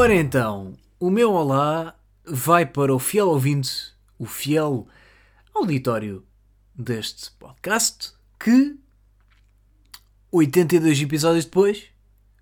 Ora 0.00 0.14
então, 0.14 0.72
o 0.98 1.10
meu 1.10 1.30
olá 1.30 1.94
vai 2.24 2.64
para 2.64 2.94
o 2.94 2.98
fiel 2.98 3.28
ouvinte, 3.28 3.92
o 4.18 4.24
fiel 4.24 4.88
auditório 5.54 6.24
deste 6.74 7.30
podcast, 7.32 8.14
que 8.42 8.78
82 10.32 11.02
episódios 11.02 11.44
depois 11.44 11.84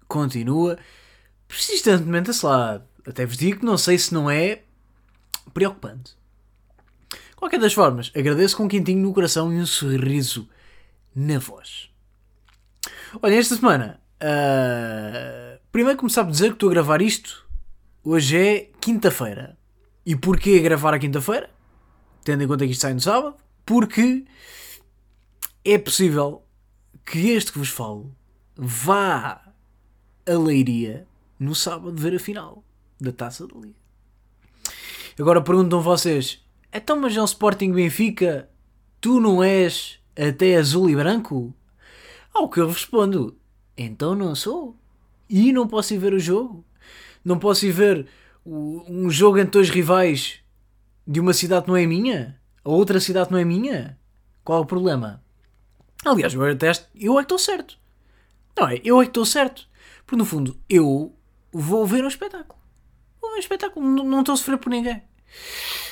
continua 0.06 0.78
persistentemente 1.48 2.30
assolado. 2.30 2.84
Até 3.04 3.26
vos 3.26 3.36
digo 3.36 3.58
que 3.58 3.66
não 3.66 3.76
sei 3.76 3.98
se 3.98 4.14
não 4.14 4.30
é 4.30 4.62
preocupante. 5.52 6.16
Qualquer 7.34 7.58
das 7.58 7.74
formas, 7.74 8.12
agradeço 8.14 8.56
com 8.56 8.66
um 8.66 8.68
quentinho 8.68 9.02
no 9.02 9.12
coração 9.12 9.52
e 9.52 9.56
um 9.56 9.66
sorriso 9.66 10.48
na 11.12 11.40
voz. 11.40 11.90
Olha, 13.20 13.34
esta 13.34 13.56
semana, 13.56 14.00
uh, 14.22 15.58
primeiro 15.72 15.98
começar 15.98 16.22
por 16.22 16.30
dizer 16.30 16.50
que 16.50 16.54
estou 16.54 16.68
a 16.68 16.72
gravar 16.72 17.02
isto. 17.02 17.47
Hoje 18.10 18.38
é 18.38 18.70
quinta-feira. 18.80 19.58
E 20.06 20.16
porquê 20.16 20.60
gravar 20.60 20.94
a 20.94 20.98
quinta-feira? 20.98 21.50
Tendo 22.24 22.42
em 22.42 22.48
conta 22.48 22.64
que 22.64 22.72
isto 22.72 22.80
sai 22.80 22.94
no 22.94 23.00
sábado. 23.02 23.36
Porque 23.66 24.24
é 25.62 25.76
possível 25.76 26.42
que 27.04 27.28
este 27.28 27.52
que 27.52 27.58
vos 27.58 27.68
falo 27.68 28.10
vá 28.56 29.52
a 30.26 30.32
Leiria 30.32 31.06
no 31.38 31.54
sábado 31.54 32.00
ver 32.00 32.16
a 32.16 32.18
final 32.18 32.64
da 32.98 33.12
Taça 33.12 33.46
da 33.46 33.54
Liga. 33.60 33.76
Agora 35.20 35.42
perguntam 35.42 35.82
vocês, 35.82 36.42
então 36.72 36.98
mas 36.98 37.14
é 37.14 37.20
um 37.20 37.26
Sporting 37.26 37.72
Benfica, 37.72 38.48
tu 39.02 39.20
não 39.20 39.44
és 39.44 40.00
até 40.16 40.56
azul 40.56 40.88
e 40.88 40.96
branco? 40.96 41.54
Ao 42.32 42.48
que 42.48 42.58
eu 42.58 42.68
respondo, 42.68 43.36
então 43.76 44.14
não 44.14 44.34
sou. 44.34 44.74
E 45.28 45.52
não 45.52 45.68
posso 45.68 45.92
ir 45.92 45.98
ver 45.98 46.14
o 46.14 46.18
jogo. 46.18 46.64
Não 47.24 47.38
posso 47.38 47.66
ir 47.66 47.72
ver 47.72 48.06
um 48.44 49.10
jogo 49.10 49.38
entre 49.38 49.52
dois 49.52 49.70
rivais 49.70 50.40
de 51.06 51.20
uma 51.20 51.32
cidade 51.32 51.64
que 51.64 51.68
não 51.68 51.76
é 51.76 51.86
minha? 51.86 52.40
A 52.64 52.70
outra 52.70 53.00
cidade 53.00 53.30
não 53.30 53.38
é 53.38 53.44
minha? 53.44 53.98
Qual 54.44 54.58
é 54.58 54.62
o 54.62 54.66
problema? 54.66 55.22
Aliás, 56.04 56.32
eu 56.34 56.42
até 56.44 56.72
eu 56.94 57.14
é 57.14 57.22
que 57.22 57.24
estou 57.24 57.38
certo. 57.38 57.78
Não 58.56 58.68
é? 58.68 58.80
Eu 58.84 59.00
é 59.00 59.04
que 59.04 59.10
estou 59.10 59.24
certo. 59.24 59.68
Porque 60.04 60.16
no 60.16 60.24
fundo, 60.24 60.58
eu 60.68 61.14
vou 61.52 61.86
ver 61.86 62.04
um 62.04 62.08
espetáculo. 62.08 62.58
Vou 63.20 63.30
ver 63.30 63.36
um 63.36 63.40
espetáculo. 63.40 63.86
Não, 63.86 64.04
não 64.04 64.20
estou 64.20 64.32
a 64.34 64.36
sofrer 64.36 64.58
por 64.58 64.70
ninguém. 64.70 64.96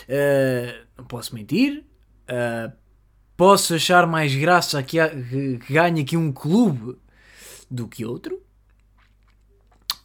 Uh, 0.08 0.86
não 0.97 1.04
posso 1.04 1.34
mentir. 1.34 1.84
Uh, 2.28 2.72
posso 3.36 3.74
achar 3.74 4.06
mais 4.06 4.34
graça 4.34 4.82
que, 4.82 4.98
que, 4.98 5.58
que 5.58 5.72
ganhe 5.72 6.02
aqui 6.02 6.16
um 6.16 6.32
clube 6.32 6.98
do 7.70 7.88
que 7.88 8.04
outro. 8.04 8.42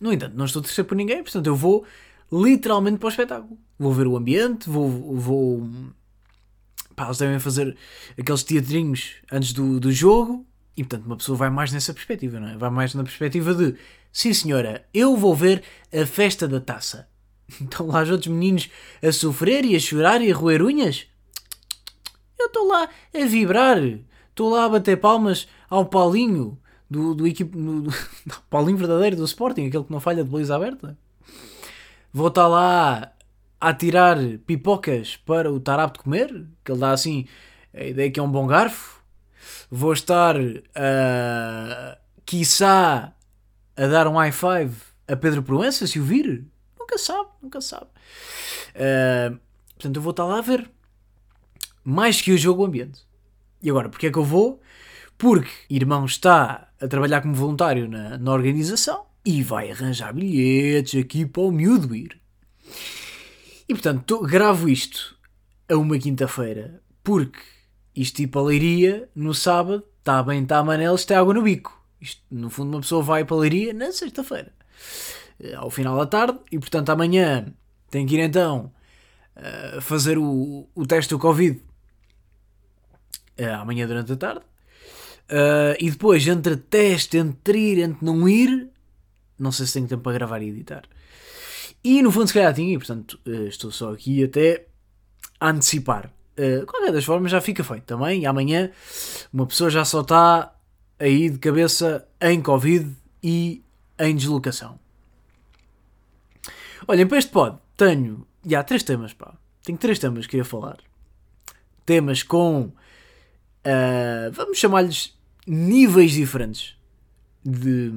No 0.02 0.12
entanto, 0.12 0.36
não 0.36 0.46
estou 0.46 0.62
a 0.62 0.64
torcer 0.64 0.84
por 0.84 0.96
ninguém, 0.96 1.22
portanto 1.22 1.46
eu 1.46 1.56
vou 1.56 1.86
literalmente 2.32 2.98
para 2.98 3.06
o 3.06 3.10
espetáculo. 3.10 3.58
Vou 3.78 3.94
ver 3.94 4.08
o 4.08 4.18
ambiente, 4.18 4.68
vou. 4.68 4.90
vou 5.16 5.70
pá, 6.96 7.06
eles 7.06 7.20
devem 7.20 7.40
fazer 7.40 7.78
aqueles 8.18 8.44
teatrinhos 8.44 9.18
antes 9.32 9.54
do, 9.54 9.80
do 9.80 9.92
jogo 9.92 10.46
e 10.76 10.84
portanto 10.84 11.06
uma 11.06 11.18
pessoa 11.18 11.38
vai 11.38 11.52
mais 11.52 11.72
nessa 11.72 11.94
perspectiva, 11.94 12.40
não 12.40 12.50
é? 12.50 12.58
Vai 12.58 12.72
mais 12.72 12.96
na 12.96 13.04
perspectiva 13.04 13.54
de 13.54 13.76
sim 14.12 14.34
senhora, 14.34 14.86
eu 14.92 15.16
vou 15.16 15.36
ver 15.36 15.64
a 15.94 16.04
festa 16.06 16.48
da 16.48 16.60
taça. 16.60 17.08
Estão 17.62 17.86
lá 17.86 18.02
os 18.02 18.10
outros 18.10 18.28
meninos 18.28 18.70
a 19.04 19.12
sofrer 19.12 19.66
e 19.66 19.76
a 19.76 19.80
chorar 19.80 20.20
e 20.22 20.32
a 20.32 20.36
roer 20.36 20.64
unhas? 20.64 21.06
Eu 22.40 22.48
estou 22.48 22.68
lá 22.68 22.90
a 23.14 23.26
vibrar, 23.26 23.78
estou 24.30 24.50
lá 24.50 24.66
a 24.66 24.70
bater 24.70 24.98
palmas 24.98 25.48
ao 25.70 25.86
Paulinho 25.86 26.58
do, 26.92 27.16
do 27.16 27.26
equipe. 27.26 27.58
Do, 27.58 27.84
do, 28.28 28.42
Paulinho 28.50 28.78
verdadeiro 28.78 29.16
do 29.16 29.24
Sporting, 29.24 29.68
aquele 29.68 29.86
que 29.86 29.92
não 29.92 30.02
falha 30.02 30.26
de 30.26 30.30
baliza 30.30 30.54
aberta. 30.54 30.98
Vou 32.12 32.28
estar 32.28 32.48
lá 32.48 33.14
a 33.62 33.74
tirar 33.74 34.18
pipocas 34.46 35.16
para 35.16 35.50
o 35.50 35.60
Tarap 35.60 35.94
de 35.94 36.04
comer, 36.04 36.46
que 36.66 36.72
ele 36.74 36.82
dá 36.82 36.92
assim 36.92 37.26
a 37.74 37.86
ideia 37.86 38.12
que 38.12 38.20
é 38.20 38.24
um 38.24 38.30
bom 38.30 38.46
garfo. 38.46 39.02
Vou 39.70 39.94
estar, 39.94 40.36
uh, 40.38 41.98
quiçá, 42.26 43.14
a 43.78 43.88
dar 43.88 44.06
um 44.08 44.18
high 44.18 44.34
five 44.34 44.76
a 45.08 45.16
Pedro 45.16 45.42
Proença, 45.42 45.88
se 45.88 45.98
o 45.98 46.04
vir. 46.04 46.46
Nunca 46.78 46.98
sabe, 46.98 47.30
nunca 47.42 47.62
sabe. 47.62 47.88
Uh, 48.76 49.40
portanto, 49.76 49.96
eu 49.96 50.02
vou 50.02 50.12
estar 50.12 50.26
lá 50.26 50.40
a 50.40 50.42
ver. 50.42 50.70
Mais 51.86 52.22
que 52.22 52.34
o 52.34 52.38
jogo, 52.38 52.66
ambiente. 52.66 53.02
E 53.64 53.70
agora, 53.70 53.88
porque 53.88 54.08
é 54.08 54.12
que 54.12 54.18
eu 54.18 54.26
vou? 54.26 54.62
Porque 55.22 55.52
irmão 55.70 56.04
está 56.04 56.68
a 56.82 56.88
trabalhar 56.88 57.22
como 57.22 57.36
voluntário 57.36 57.88
na, 57.88 58.18
na 58.18 58.32
organização 58.32 59.06
e 59.24 59.44
vai 59.44 59.70
arranjar 59.70 60.12
bilhetes 60.16 61.00
aqui 61.00 61.28
para 61.28 61.44
o 61.44 61.52
miúdo 61.52 61.94
ir. 61.94 62.20
E 63.70 63.74
portanto, 63.76 64.04
tô, 64.04 64.22
gravo 64.24 64.68
isto 64.68 65.16
a 65.70 65.78
uma 65.78 66.00
quinta-feira 66.00 66.82
porque 67.04 67.40
isto 67.96 68.16
tipo 68.16 68.40
a 68.40 68.42
leiria 68.42 69.08
no 69.14 69.32
sábado, 69.32 69.84
está 70.00 70.24
bem, 70.24 70.42
está 70.42 70.58
a 70.58 70.64
manel, 70.64 70.96
está 70.96 71.20
água 71.20 71.36
no 71.36 71.44
bico. 71.44 71.80
Isto, 72.02 72.24
no 72.32 72.50
fundo, 72.50 72.72
uma 72.72 72.82
pessoa 72.82 73.04
vai 73.04 73.24
para 73.24 73.36
a 73.36 73.40
leiria 73.42 73.76
na 73.76 73.92
sexta-feira, 73.92 74.52
eh, 75.40 75.54
ao 75.54 75.70
final 75.70 75.96
da 75.96 76.08
tarde, 76.08 76.40
e 76.52 76.58
portanto 76.58 76.90
amanhã 76.90 77.54
tem 77.92 78.08
que 78.08 78.16
ir 78.16 78.22
então 78.22 78.74
uh, 79.38 79.82
fazer 79.82 80.18
o, 80.18 80.68
o 80.74 80.88
teste 80.88 81.12
do 81.12 81.20
Covid 81.20 81.62
uh, 83.40 83.62
amanhã 83.62 83.86
durante 83.86 84.14
a 84.14 84.18
tarde. 84.18 84.51
Uh, 85.32 85.80
e 85.80 85.90
depois, 85.90 86.28
entre 86.28 86.58
teste, 86.58 87.18
entre 87.18 87.58
ir, 87.58 87.80
entre 87.80 88.06
não 88.06 88.28
ir, 88.28 88.68
não 89.40 89.50
sei 89.50 89.66
se 89.66 89.74
tenho 89.74 89.88
tempo 89.88 90.04
para 90.04 90.12
gravar 90.12 90.42
e 90.42 90.50
editar. 90.50 90.84
E 91.82 92.02
no 92.02 92.12
fundo, 92.12 92.28
se 92.28 92.34
calhar 92.34 92.54
tinha, 92.54 92.74
e 92.74 92.78
portanto, 92.78 93.18
uh, 93.26 93.48
estou 93.48 93.72
só 93.72 93.94
aqui 93.94 94.22
até 94.26 94.66
a 95.40 95.50
antecipar. 95.50 96.12
Uh, 96.38 96.66
qualquer 96.66 96.92
das 96.92 97.06
formas, 97.06 97.32
já 97.32 97.40
fica 97.40 97.64
feito 97.64 97.84
também. 97.84 98.24
E 98.24 98.26
amanhã, 98.26 98.72
uma 99.32 99.48
pessoa 99.48 99.70
já 99.70 99.86
só 99.86 100.02
está 100.02 100.54
aí 101.00 101.30
de 101.30 101.40
cabeça 101.40 102.06
em 102.20 102.42
Covid 102.42 102.94
e 103.24 103.64
em 103.98 104.16
deslocação. 104.16 104.78
Olhem, 106.88 107.08
para 107.08 107.20
este 107.20 107.32
pod, 107.32 107.58
tenho. 107.78 108.28
Já, 108.46 108.60
há 108.60 108.64
três 108.64 108.84
temas, 108.84 109.14
pá. 109.14 109.34
Tenho 109.64 109.78
três 109.78 109.98
temas 109.98 110.26
que 110.26 110.32
queria 110.32 110.44
falar. 110.44 110.78
Temas 111.86 112.22
com. 112.22 112.74
Uh, 113.64 114.32
vamos 114.34 114.58
chamar-lhes 114.58 115.16
níveis 115.48 116.12
diferentes 116.12 116.76
de. 117.44 117.92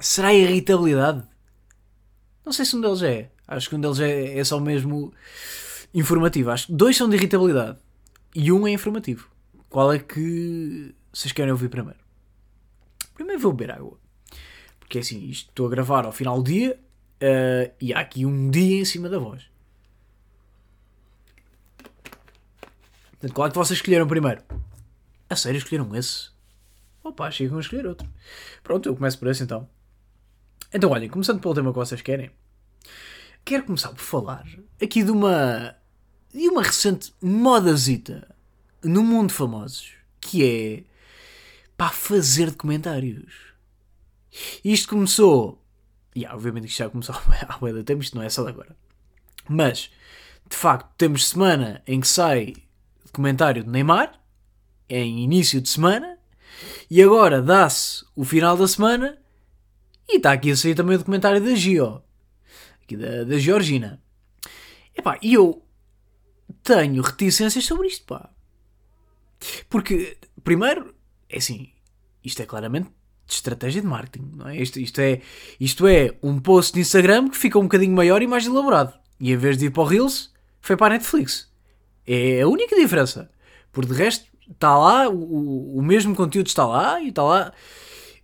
Será 0.00 0.32
irritabilidade? 0.32 1.22
Não 2.44 2.52
sei 2.52 2.64
se 2.64 2.76
um 2.76 2.80
deles 2.80 3.02
é. 3.02 3.30
Acho 3.46 3.68
que 3.68 3.76
um 3.76 3.80
deles 3.80 4.00
é, 4.00 4.38
é 4.38 4.44
só 4.44 4.58
mesmo 4.58 5.12
informativo. 5.94 6.50
Acho 6.50 6.66
que 6.66 6.72
dois 6.72 6.96
são 6.96 7.08
de 7.08 7.16
irritabilidade 7.16 7.78
e 8.34 8.50
um 8.50 8.66
é 8.66 8.72
informativo. 8.72 9.28
Qual 9.68 9.92
é 9.92 9.98
que 9.98 10.94
vocês 11.12 11.32
querem 11.32 11.52
ouvir 11.52 11.68
primeiro? 11.68 11.98
Primeiro 13.14 13.40
vou 13.40 13.52
beber 13.52 13.74
água. 13.74 13.98
Porque 14.80 14.98
assim, 14.98 15.24
isto 15.28 15.48
estou 15.50 15.66
a 15.66 15.70
gravar 15.70 16.04
ao 16.04 16.12
final 16.12 16.42
do 16.42 16.50
dia 16.50 16.78
uh, 17.22 17.72
e 17.80 17.94
há 17.94 18.00
aqui 18.00 18.26
um 18.26 18.50
dia 18.50 18.80
em 18.80 18.84
cima 18.84 19.08
da 19.08 19.18
voz. 19.18 19.48
Portanto, 23.12 23.34
qual 23.34 23.46
é 23.46 23.50
que 23.50 23.56
vocês 23.56 23.78
escolheram 23.78 24.06
primeiro? 24.08 24.42
A 25.30 25.36
sério, 25.36 25.58
escolheram 25.58 25.94
esse? 25.94 26.31
Opa, 27.04 27.30
chegam 27.30 27.58
a 27.58 27.60
escolher 27.60 27.86
outro. 27.86 28.08
Pronto, 28.62 28.88
eu 28.88 28.94
começo 28.94 29.18
por 29.18 29.28
esse 29.28 29.42
então. 29.42 29.68
Então, 30.72 30.90
olhem, 30.90 31.08
começando 31.08 31.40
pelo 31.40 31.54
tema 31.54 31.72
que 31.72 31.78
vocês 31.78 32.00
querem, 32.00 32.30
quero 33.44 33.64
começar 33.64 33.90
por 33.90 34.00
falar 34.00 34.46
aqui 34.80 35.02
de 35.02 35.10
uma. 35.10 35.76
de 36.32 36.48
uma 36.48 36.62
recente 36.62 37.12
modazita 37.20 38.34
no 38.82 39.02
mundo 39.02 39.32
famosos, 39.32 39.92
que 40.20 40.44
é. 40.44 40.84
pá, 41.76 41.90
fazer 41.90 42.50
documentários. 42.50 43.52
Isto 44.64 44.90
começou. 44.90 45.62
E 46.14 46.26
obviamente 46.26 46.66
isto 46.66 46.78
já 46.78 46.88
começou 46.90 47.14
há 47.48 47.58
bué 47.58 47.72
de 47.72 47.82
tempo, 47.84 48.02
isto 48.02 48.16
não 48.16 48.22
é 48.22 48.28
só 48.28 48.42
de 48.42 48.50
agora. 48.50 48.76
Mas, 49.48 49.90
de 50.48 50.56
facto, 50.56 50.88
temos 50.96 51.28
semana 51.28 51.82
em 51.86 52.00
que 52.00 52.08
sai 52.08 52.54
documentário 53.04 53.64
de 53.64 53.70
Neymar, 53.70 54.20
em 54.88 55.20
início 55.20 55.60
de 55.60 55.68
semana, 55.68 56.18
e 56.90 57.02
agora 57.02 57.40
dá-se 57.40 58.04
o 58.14 58.24
final 58.24 58.56
da 58.56 58.66
semana 58.68 59.18
e 60.08 60.16
está 60.16 60.32
aqui 60.32 60.50
a 60.50 60.56
sair 60.56 60.74
também 60.74 60.96
o 60.96 60.98
documentário 60.98 61.40
da 61.40 61.54
Gio, 61.54 62.02
aqui 62.82 62.96
da, 62.96 63.24
da 63.24 63.38
Georgina. 63.38 64.02
E 65.22 65.34
eu 65.34 65.62
tenho 66.62 67.02
reticências 67.02 67.64
sobre 67.64 67.88
isto, 67.88 68.04
pá. 68.06 68.30
Porque, 69.68 70.16
primeiro, 70.44 70.94
é 71.28 71.38
assim, 71.38 71.72
isto 72.22 72.40
é 72.42 72.46
claramente 72.46 72.90
estratégia 73.26 73.80
de 73.80 73.86
marketing, 73.86 74.32
não 74.36 74.48
é? 74.48 74.56
Isto, 74.56 74.78
isto 74.78 75.00
é? 75.00 75.20
isto 75.58 75.86
é 75.86 76.16
um 76.22 76.38
post 76.38 76.74
de 76.74 76.80
Instagram 76.80 77.28
que 77.28 77.36
fica 77.36 77.58
um 77.58 77.62
bocadinho 77.62 77.94
maior 77.94 78.22
e 78.22 78.26
mais 78.26 78.46
elaborado. 78.46 78.92
E 79.18 79.32
em 79.32 79.36
vez 79.36 79.56
de 79.56 79.66
ir 79.66 79.70
para 79.70 79.82
o 79.82 79.86
Reels, 79.86 80.32
foi 80.60 80.76
para 80.76 80.94
a 80.94 80.98
Netflix. 80.98 81.50
É 82.06 82.42
a 82.42 82.48
única 82.48 82.76
diferença. 82.76 83.30
Por 83.72 83.86
de 83.86 83.94
resto, 83.94 84.26
está 84.50 84.76
lá, 84.76 85.08
o, 85.08 85.78
o 85.78 85.82
mesmo 85.82 86.14
conteúdo 86.14 86.46
está 86.46 86.66
lá 86.66 87.00
e 87.00 87.08
está 87.08 87.22
lá 87.22 87.52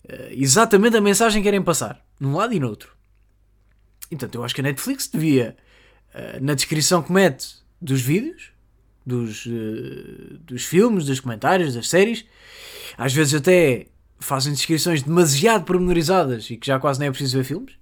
uh, 0.04 0.12
exatamente 0.30 0.96
a 0.96 1.00
mensagem 1.00 1.42
que 1.42 1.46
querem 1.46 1.62
passar, 1.62 2.04
num 2.18 2.36
lado 2.36 2.54
e 2.54 2.60
no 2.60 2.68
outro. 2.68 2.92
portanto, 4.10 4.34
eu 4.34 4.44
acho 4.44 4.54
que 4.54 4.60
a 4.60 4.64
Netflix 4.64 5.08
devia, 5.08 5.56
uh, 6.14 6.44
na 6.44 6.54
descrição 6.54 7.02
que 7.02 7.12
mete 7.12 7.56
dos 7.80 8.00
vídeos, 8.00 8.50
dos, 9.04 9.46
uh, 9.46 10.38
dos 10.40 10.64
filmes, 10.64 11.06
dos 11.06 11.20
comentários, 11.20 11.74
das 11.74 11.88
séries, 11.88 12.24
às 12.96 13.12
vezes 13.12 13.34
até 13.34 13.86
fazem 14.18 14.52
descrições 14.52 15.02
demasiado 15.02 15.64
pormenorizadas 15.64 16.50
e 16.50 16.56
que 16.56 16.66
já 16.66 16.80
quase 16.80 16.98
nem 16.98 17.08
é 17.08 17.10
preciso 17.10 17.36
ver 17.38 17.44
filmes, 17.44 17.78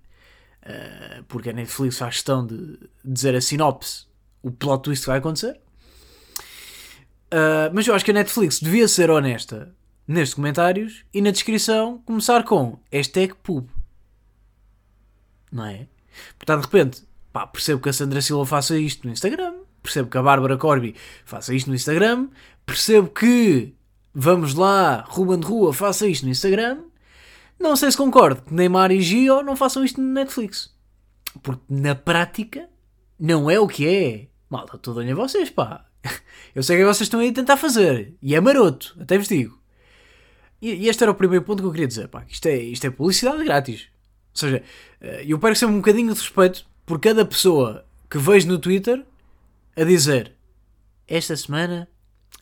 porque 1.29 1.49
a 1.49 1.53
Netflix 1.53 1.97
faz 1.97 2.17
questão 2.17 2.45
de 2.45 2.79
dizer 3.03 3.35
a 3.35 3.41
sinopse, 3.41 4.05
o 4.43 4.51
plot 4.51 4.83
twist 4.83 5.05
que 5.05 5.09
vai 5.09 5.19
acontecer. 5.19 5.59
Uh, 7.27 7.73
mas 7.73 7.87
eu 7.87 7.95
acho 7.95 8.05
que 8.05 8.11
a 8.11 8.15
Netflix 8.15 8.61
devia 8.61 8.87
ser 8.87 9.11
honesta 9.11 9.75
nestes 10.07 10.35
comentários 10.35 11.05
e 11.13 11.21
na 11.21 11.31
descrição 11.31 11.99
começar 12.05 12.45
com 12.45 12.79
hashtag 12.91 13.35
pub. 13.43 13.69
Não 15.51 15.65
é? 15.65 15.89
Portanto, 16.39 16.61
de 16.61 16.67
repente, 16.67 17.05
pá, 17.33 17.47
percebo 17.47 17.83
que 17.83 17.89
a 17.89 17.93
Sandra 17.93 18.21
Silva 18.21 18.47
faça 18.47 18.79
isto 18.79 19.07
no 19.07 19.13
Instagram, 19.13 19.55
percebo 19.83 20.09
que 20.09 20.19
a 20.19 20.23
Bárbara 20.23 20.57
Corby 20.57 20.95
faça 21.25 21.55
isto 21.55 21.69
no 21.69 21.75
Instagram, 21.75 22.29
percebo 22.65 23.09
que, 23.09 23.75
vamos 24.15 24.55
lá, 24.55 25.05
Ruben 25.09 25.41
de 25.41 25.47
Rua 25.47 25.73
faça 25.73 26.07
isto 26.07 26.25
no 26.25 26.31
Instagram. 26.31 26.79
Não 27.59 27.75
sei 27.75 27.91
se 27.91 27.97
concordo 27.97 28.43
que 28.43 28.53
Neymar 28.53 28.93
e 28.93 29.01
Gio 29.01 29.43
não 29.43 29.57
façam 29.57 29.85
isto 29.85 30.01
no 30.01 30.13
Netflix. 30.13 30.75
Porque 31.43 31.63
na 31.69 31.95
prática 31.95 32.69
não 33.19 33.51
é 33.51 33.59
o 33.59 33.67
que 33.67 33.87
é. 33.87 34.29
Malta, 34.49 34.77
estou 34.77 34.99
a 34.99 35.15
vocês, 35.15 35.51
pá. 35.51 35.86
Eu 36.55 36.63
sei 36.63 36.77
que 36.79 36.85
vocês 36.85 37.03
estão 37.03 37.21
aí 37.21 37.29
a 37.29 37.35
tentar 37.35 37.57
fazer. 37.57 38.15
E 38.23 38.35
é 38.35 38.41
maroto, 38.41 38.97
até 39.01 39.19
vos 39.19 39.29
digo. 39.29 39.59
E, 40.61 40.73
e 40.73 40.89
este 40.89 41.03
era 41.03 41.13
o 41.13 41.15
primeiro 41.15 41.45
ponto 41.45 41.63
que 41.63 41.67
eu 41.67 41.73
queria 41.73 41.87
dizer. 41.87 42.09
Pá, 42.09 42.25
isto, 42.29 42.47
é, 42.47 42.57
isto 42.57 42.87
é 42.87 42.91
publicidade 42.91 43.45
grátis. 43.45 43.89
Ou 44.33 44.39
seja, 44.41 44.63
eh, 45.01 45.25
eu 45.27 45.39
perco 45.39 45.57
sempre 45.57 45.75
um 45.75 45.79
bocadinho 45.79 46.13
de 46.13 46.21
respeito 46.21 46.67
por 46.85 47.01
cada 47.01 47.25
pessoa 47.25 47.85
que 48.09 48.19
vejo 48.19 48.49
no 48.49 48.59
Twitter 48.59 49.05
a 49.77 49.85
dizer 49.85 50.37
esta 51.09 51.37
semana 51.37 51.89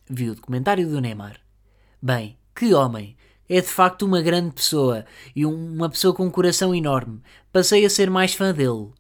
vi 0.08 0.31
o 0.31 0.34
documentário 0.34 0.88
do 0.88 1.00
Neymar. 1.00 1.38
Bem, 2.00 2.38
que 2.55 2.72
homem! 2.72 3.17
É 3.46 3.60
de 3.60 3.67
facto 3.67 4.06
uma 4.06 4.22
grande 4.22 4.55
pessoa 4.55 5.05
e 5.37 5.44
uma 5.44 5.90
pessoa 5.90 6.14
com 6.14 6.25
um 6.25 6.31
coração 6.31 6.75
enorme. 6.75 7.20
Passei 7.52 7.84
a 7.84 7.90
ser 7.90 8.08
mais 8.08 8.32
fã 8.32 8.55
dele. 8.55 8.90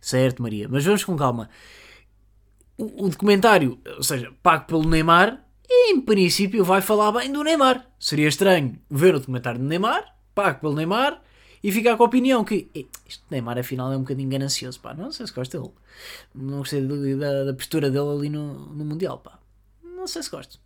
Certo, 0.00 0.42
Maria, 0.42 0.66
mas 0.66 0.82
vamos 0.82 1.04
com 1.04 1.14
calma. 1.14 1.50
O, 2.76 3.06
o 3.06 3.08
documentário, 3.08 3.78
ou 3.96 4.02
seja, 4.02 4.32
pago 4.42 4.66
pelo 4.66 4.88
Neymar, 4.88 5.44
em 5.70 6.00
princípio 6.00 6.64
vai 6.64 6.80
falar 6.80 7.12
bem 7.12 7.32
do 7.32 7.42
Neymar. 7.42 7.86
Seria 7.98 8.28
estranho 8.28 8.78
ver 8.90 9.14
o 9.14 9.20
documentário 9.20 9.60
do 9.60 9.66
Neymar, 9.66 10.04
pago 10.34 10.60
pelo 10.60 10.74
Neymar, 10.74 11.22
e 11.62 11.72
ficar 11.72 11.96
com 11.96 12.02
a 12.02 12.06
opinião 12.06 12.44
que 12.44 12.70
este 13.08 13.24
Neymar 13.30 13.58
afinal 13.58 13.90
é 13.90 13.96
um 13.96 14.00
bocadinho 14.00 14.28
ganancioso, 14.28 14.78
pá. 14.80 14.92
Não 14.92 15.10
sei 15.10 15.26
se 15.26 15.32
gosto 15.32 15.58
dele. 15.58 15.72
Não 16.34 16.58
gostei 16.58 16.86
da, 17.16 17.44
da 17.44 17.54
postura 17.54 17.90
dele 17.90 18.10
ali 18.10 18.28
no, 18.28 18.66
no 18.66 18.84
Mundial, 18.84 19.18
pá. 19.18 19.38
Não 19.82 20.06
sei 20.06 20.22
se 20.22 20.30
gosto. 20.30 20.60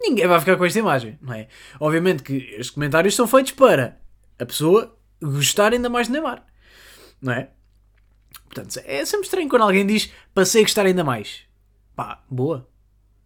Ninguém 0.00 0.26
vai 0.26 0.40
ficar 0.40 0.56
com 0.56 0.64
esta 0.64 0.78
imagem, 0.78 1.18
não 1.20 1.34
é? 1.34 1.48
Obviamente 1.78 2.22
que 2.22 2.36
estes 2.36 2.70
comentários 2.70 3.14
são 3.14 3.26
feitos 3.26 3.52
para 3.52 4.00
a 4.38 4.46
pessoa 4.46 4.96
gostar 5.20 5.72
ainda 5.72 5.90
mais 5.90 6.06
de 6.06 6.14
Neymar, 6.14 6.46
não 7.20 7.32
é? 7.32 7.50
Portanto, 8.46 8.80
é 8.84 9.04
sempre 9.04 9.26
estranho 9.26 9.48
quando 9.48 9.62
alguém 9.62 9.86
diz 9.86 10.10
passei 10.34 10.62
a 10.62 10.64
gostar 10.64 10.86
ainda 10.86 11.04
mais. 11.04 11.42
Pá, 11.94 12.22
boa. 12.30 12.68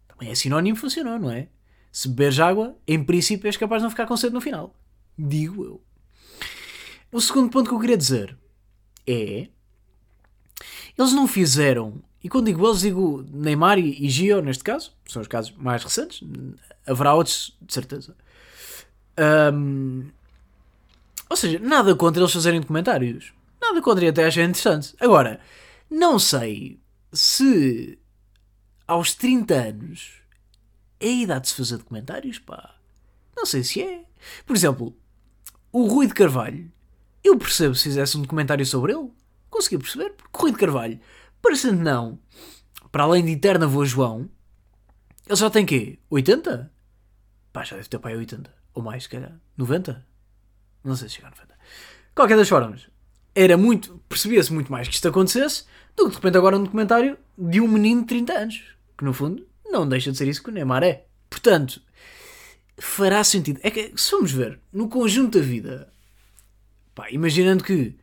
Também 0.07 0.29
é 0.29 0.35
sinónimo, 0.35 0.77
funcionou, 0.77 1.17
não 1.19 1.31
é? 1.31 1.47
Se 1.91 2.07
beberes 2.07 2.39
água, 2.39 2.77
em 2.87 3.03
princípio 3.03 3.47
és 3.47 3.57
capaz 3.57 3.81
de 3.81 3.83
não 3.83 3.89
ficar 3.89 4.05
com 4.05 4.15
sede 4.15 4.33
no 4.33 4.41
final. 4.41 4.75
Digo 5.17 5.63
eu. 5.63 5.81
O 7.11 7.19
segundo 7.19 7.49
ponto 7.49 7.67
que 7.67 7.75
eu 7.75 7.79
queria 7.79 7.97
dizer 7.97 8.37
é. 9.05 9.47
Eles 10.97 11.13
não 11.13 11.27
fizeram. 11.27 12.01
E 12.23 12.29
quando 12.29 12.45
digo 12.45 12.65
eles, 12.65 12.81
digo 12.81 13.25
Neymar 13.31 13.79
e, 13.79 14.07
Gio, 14.09 14.41
neste 14.41 14.63
caso, 14.63 14.93
são 15.07 15.21
os 15.21 15.27
casos 15.27 15.51
mais 15.57 15.83
recentes. 15.83 16.23
Haverá 16.85 17.13
outros, 17.13 17.57
de 17.61 17.73
certeza. 17.73 18.15
Um, 19.53 20.09
ou 21.29 21.35
seja, 21.35 21.59
nada 21.59 21.95
contra 21.95 22.21
eles 22.21 22.31
fazerem 22.31 22.61
documentários. 22.61 23.33
Nada 23.71 23.81
contra 23.81 24.09
até 24.09 24.25
achei 24.25 24.43
interessante. 24.43 24.93
Agora, 24.99 25.39
não 25.89 26.19
sei 26.19 26.81
se 27.13 27.97
aos 28.85 29.13
30 29.15 29.53
anos 29.53 30.21
é 30.99 31.07
a 31.07 31.11
idade 31.11 31.43
de 31.43 31.47
se 31.47 31.55
fazer 31.55 31.77
documentários, 31.77 32.37
pá. 32.37 32.75
Não 33.33 33.45
sei 33.45 33.63
se 33.63 33.81
é. 33.81 34.03
Por 34.45 34.57
exemplo, 34.57 34.93
o 35.71 35.87
Rui 35.87 36.05
de 36.05 36.13
Carvalho. 36.13 36.69
Eu 37.23 37.37
percebo 37.37 37.73
se 37.73 37.83
fizesse 37.83 38.17
um 38.17 38.23
documentário 38.23 38.65
sobre 38.65 38.91
ele. 38.91 39.09
Consegui 39.49 39.77
perceber. 39.77 40.09
Porque 40.17 40.37
o 40.37 40.41
Rui 40.41 40.51
de 40.51 40.57
Carvalho, 40.57 40.99
parecendo 41.41 41.81
não, 41.81 42.19
para 42.91 43.03
além 43.03 43.23
de 43.23 43.31
Eterna 43.31 43.67
Voa 43.67 43.85
João, 43.85 44.29
ele 45.25 45.35
já 45.37 45.49
tem 45.49 45.65
quê? 45.65 45.97
80? 46.09 46.69
Pá, 47.53 47.63
já 47.63 47.77
deve 47.77 47.87
ter 47.87 47.99
pai 47.99 48.17
80. 48.17 48.53
Ou 48.73 48.83
mais, 48.83 49.03
se 49.03 49.09
calhar. 49.09 49.39
90? 49.55 50.05
Não 50.83 50.97
sei 50.97 51.07
se 51.07 51.15
chegar 51.15 51.29
a 51.29 51.31
90. 51.31 51.57
Qualquer 52.13 52.35
das 52.35 52.49
formas, 52.49 52.91
era 53.35 53.57
muito. 53.57 54.01
percebia-se 54.07 54.51
muito 54.53 54.71
mais 54.71 54.87
que 54.87 54.95
isto 54.95 55.07
acontecesse 55.07 55.65
do 55.95 56.05
que 56.05 56.09
de 56.09 56.15
repente 56.15 56.37
agora 56.37 56.57
um 56.57 56.63
documentário 56.63 57.17
de 57.37 57.59
um 57.61 57.67
menino 57.67 58.01
de 58.01 58.07
30 58.07 58.33
anos. 58.33 58.63
Que 58.97 59.03
no 59.03 59.13
fundo 59.13 59.45
não 59.65 59.87
deixa 59.87 60.11
de 60.11 60.17
ser 60.17 60.27
isso 60.27 60.43
que 60.43 60.49
o 60.49 60.53
Neymar 60.53 60.83
é. 60.83 61.05
Portanto, 61.29 61.81
fará 62.77 63.23
sentido. 63.23 63.59
É 63.63 63.71
que 63.71 63.93
se 63.95 64.11
vamos 64.11 64.31
ver 64.31 64.59
no 64.71 64.89
conjunto 64.89 65.39
da 65.39 65.45
vida, 65.45 65.91
pá, 66.93 67.09
imaginando 67.09 67.63
que 67.63 67.95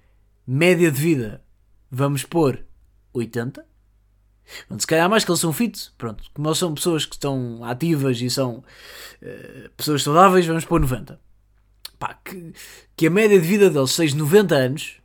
média 0.46 0.90
de 0.90 1.00
vida 1.00 1.42
vamos 1.90 2.24
pôr 2.24 2.64
80, 3.12 3.66
Pronto, 4.66 4.80
se 4.80 4.86
calhar 4.86 5.08
mais 5.08 5.24
que 5.24 5.30
eles 5.30 5.40
são 5.40 5.52
fit, 5.52 5.92
pronto, 5.98 6.24
como 6.32 6.48
eles 6.48 6.58
são 6.58 6.74
pessoas 6.74 7.04
que 7.04 7.14
estão 7.14 7.62
ativas 7.64 8.20
e 8.20 8.30
são 8.30 8.64
uh, 9.22 9.70
pessoas 9.76 10.02
saudáveis, 10.02 10.46
vamos 10.46 10.64
pôr 10.64 10.80
90. 10.80 11.20
Pá, 11.98 12.14
que, 12.24 12.52
que 12.96 13.06
a 13.06 13.10
média 13.10 13.38
de 13.38 13.46
vida 13.46 13.68
deles 13.68 13.90
seja 13.90 14.16
90 14.16 14.54
anos, 14.54 15.00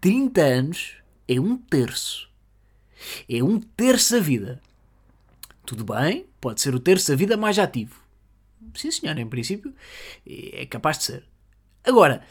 30 0.00 0.40
anos 0.40 0.94
é 1.26 1.40
um 1.40 1.56
terço. 1.56 2.28
É 3.28 3.42
um 3.42 3.60
terço 3.60 4.14
da 4.14 4.20
vida. 4.20 4.60
Tudo 5.64 5.84
bem, 5.84 6.26
pode 6.40 6.60
ser 6.60 6.74
o 6.74 6.80
terço 6.80 7.10
da 7.10 7.16
vida 7.16 7.36
mais 7.36 7.58
ativo. 7.58 8.00
Sim, 8.74 8.90
senhor, 8.90 9.18
em 9.18 9.26
princípio 9.26 9.72
é 10.26 10.66
capaz 10.66 10.98
de 10.98 11.04
ser. 11.04 11.24
Agora, 11.84 12.22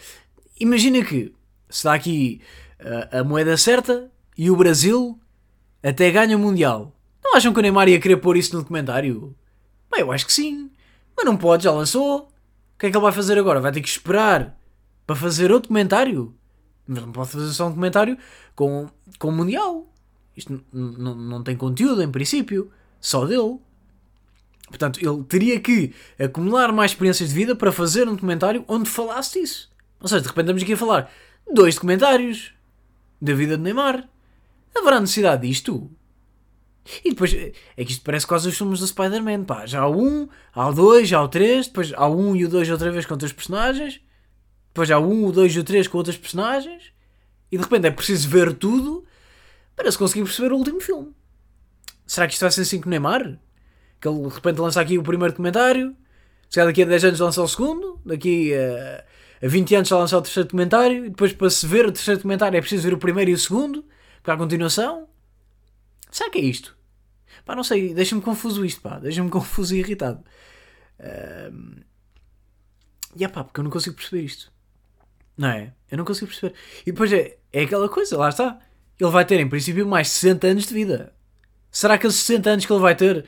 imagina 0.60 1.04
que 1.04 1.34
se 1.70 1.84
dá 1.84 1.94
aqui 1.94 2.42
a, 2.80 3.20
a 3.20 3.24
moeda 3.24 3.58
certa 3.58 4.12
e 4.38 4.50
o 4.50 4.56
Brasil 4.56 5.20
até 5.84 6.10
ganha 6.12 6.36
o 6.36 6.40
Mundial. 6.40 6.94
Não 7.24 7.36
acham 7.36 7.54
que 7.54 7.60
o 7.60 7.62
Neymar 7.62 7.90
ia 7.90 8.00
querer 8.00 8.18
pôr 8.18 8.38
isso 8.38 8.54
no 8.54 8.62
documentário? 8.62 9.36
Bem, 9.92 10.02
eu 10.02 10.12
acho 10.12 10.26
que 10.26 10.34
sim. 10.34 10.72
Mas 11.16 11.26
não 11.26 11.36
pode, 11.36 11.64
já 11.64 11.72
lançou. 11.72 12.20
O 12.20 12.80
que 12.80 12.86
é 12.86 12.92
que 12.92 12.96
ele 12.96 13.04
vai 13.04 13.12
fazer 13.12 13.38
agora? 13.38 13.60
Vai 13.60 13.72
ter 13.72 13.82
que 13.82 13.90
esperar 13.90 14.58
para 15.06 15.16
fazer 15.16 15.52
outro 15.52 15.70
documentário? 15.70 16.37
Mas 16.88 17.04
não 17.04 17.12
pode 17.12 17.30
fazer 17.30 17.52
só 17.54 17.68
um 17.68 17.74
comentário 17.74 18.18
com, 18.56 18.90
com 19.20 19.30
o 19.30 19.32
Mundial. 19.32 19.86
Isto 20.36 20.64
não 20.72 21.44
tem 21.44 21.58
conteúdo, 21.58 22.02
em 22.02 22.12
princípio. 22.12 22.72
Só 23.02 23.26
dele. 23.26 23.60
Portanto, 24.68 25.00
ele 25.02 25.24
teria 25.24 25.60
que 25.60 25.94
acumular 26.20 26.72
mais 26.72 26.92
experiências 26.92 27.30
de 27.30 27.36
vida 27.36 27.56
para 27.56 27.72
fazer 27.72 28.08
um 28.08 28.14
documentário 28.14 28.64
onde 28.68 28.90
falasse 28.90 29.40
disso. 29.40 29.70
Ou 30.00 30.08
seja, 30.08 30.22
de 30.22 30.28
repente 30.28 30.46
estamos 30.46 30.64
aqui 30.64 30.74
a 30.74 30.78
falar 30.78 31.12
dois 31.52 31.76
documentários 31.76 32.54
da 33.22 33.34
vida 33.34 33.58
de 33.58 33.64
Neymar. 33.64 34.08
Haverá 34.76 35.00
necessidade 35.00 35.48
disto? 35.48 35.90
E 37.04 37.10
depois, 37.10 37.34
é 37.34 37.84
que 37.84 37.92
isto 37.92 38.04
parece 38.04 38.26
quase 38.26 38.48
os 38.48 38.58
filmes 38.58 38.80
do 38.80 38.88
Spider-Man, 38.88 39.44
pá. 39.44 39.66
Já 39.66 39.82
há 39.82 39.90
1, 39.90 40.30
há 40.54 40.68
o 40.70 40.74
2, 40.74 41.10
já 41.10 41.18
há 41.18 41.24
o 41.24 41.28
3, 41.28 41.68
depois 41.68 41.94
há 41.94 42.08
o 42.08 42.18
1 42.18 42.36
e 42.36 42.46
o 42.46 42.50
2 42.50 42.70
outra 42.70 42.92
vez 42.92 43.06
com 43.06 43.14
outros 43.14 43.34
personagens. 43.34 44.00
Depois 44.78 44.92
há 44.92 45.00
um, 45.00 45.26
o 45.26 45.32
dois 45.32 45.56
e 45.56 45.60
o 45.60 45.64
três 45.64 45.88
com 45.88 45.98
outros 45.98 46.18
personagens. 46.18 46.94
E 47.52 47.58
de 47.58 47.64
repente 47.64 47.88
é 47.88 47.90
preciso 47.90 48.30
ver 48.30 48.54
tudo 48.54 49.04
para 49.76 49.92
se 49.92 49.98
conseguir 49.98 50.22
perceber 50.22 50.52
o 50.52 50.56
último 50.56 50.80
filme. 50.80 51.16
Será 52.06 52.28
que 52.28 52.34
isto 52.34 52.42
vai 52.42 52.52
ser 52.52 52.62
assim 52.62 52.80
com 52.80 52.88
Neymar? 52.88 53.40
Que 54.00 54.08
ele 54.08 54.22
de 54.28 54.36
repente 54.36 54.60
lança 54.60 54.80
aqui 54.80 55.00
o 55.00 55.02
primeiro 55.02 55.34
comentário. 55.34 55.98
Se 56.48 56.58
calhar 56.58 56.68
daqui 56.68 56.84
a 56.84 56.86
10 56.86 57.06
anos 57.06 57.20
lança 57.20 57.42
o 57.42 57.48
segundo. 57.48 58.00
Daqui 58.06 58.54
a, 58.54 59.04
a 59.44 59.50
20 59.50 59.76
anos 59.78 59.88
já 59.88 59.98
lança 59.98 60.16
o 60.16 60.22
terceiro 60.22 60.48
comentário. 60.48 61.06
E 61.08 61.10
depois 61.10 61.34
para 61.34 61.50
se 61.50 61.66
ver 61.66 61.88
o 61.88 61.92
terceiro 61.92 62.22
comentário 62.22 62.56
é 62.56 62.62
preciso 62.62 62.84
ver 62.84 62.94
o 62.94 63.00
primeiro 63.00 63.32
e 63.32 63.34
o 63.34 63.38
segundo. 63.40 63.84
Para 64.22 64.36
a 64.36 64.38
continuação. 64.38 65.08
Será 66.12 66.30
que 66.30 66.38
é 66.38 66.42
isto? 66.42 66.78
Pá, 67.44 67.56
não 67.56 67.64
sei. 67.64 67.96
Deixa-me 67.96 68.22
confuso 68.22 68.64
isto, 68.64 68.82
pá. 68.82 69.00
Deixa-me 69.00 69.32
confuso 69.32 69.76
e 69.76 69.80
irritado. 69.80 70.24
Uh... 71.00 71.82
E 73.16 73.26
é 73.26 73.28
pá, 73.28 73.44
porque 73.44 73.60
eu 73.60 73.64
não 73.64 73.72
consigo 73.72 73.96
perceber 73.96 74.22
isto. 74.22 74.56
Não 75.38 75.50
é? 75.50 75.74
Eu 75.92 75.98
não 75.98 76.06
consigo 76.06 76.28
perceber. 76.28 76.56
E 76.86 76.92
depois 76.92 77.14
é, 77.14 77.38
é 77.54 77.62
aquela 77.62 77.88
coisa, 77.88 78.18
lá 78.18 78.30
está. 78.30 78.60
Ele 79.00 79.12
vai 79.12 79.24
ter, 79.24 79.40
em 79.40 79.48
princípio, 79.48 79.86
mais 79.86 80.10
60 80.10 80.48
anos 80.48 80.66
de 80.66 80.74
vida. 80.74 81.14
Será 81.72 81.98
que 81.98 82.08
esses 82.08 82.22
60 82.22 82.50
anos 82.50 82.66
que 82.66 82.74
ele 82.74 82.82
vai 82.82 82.96
ter 82.96 83.26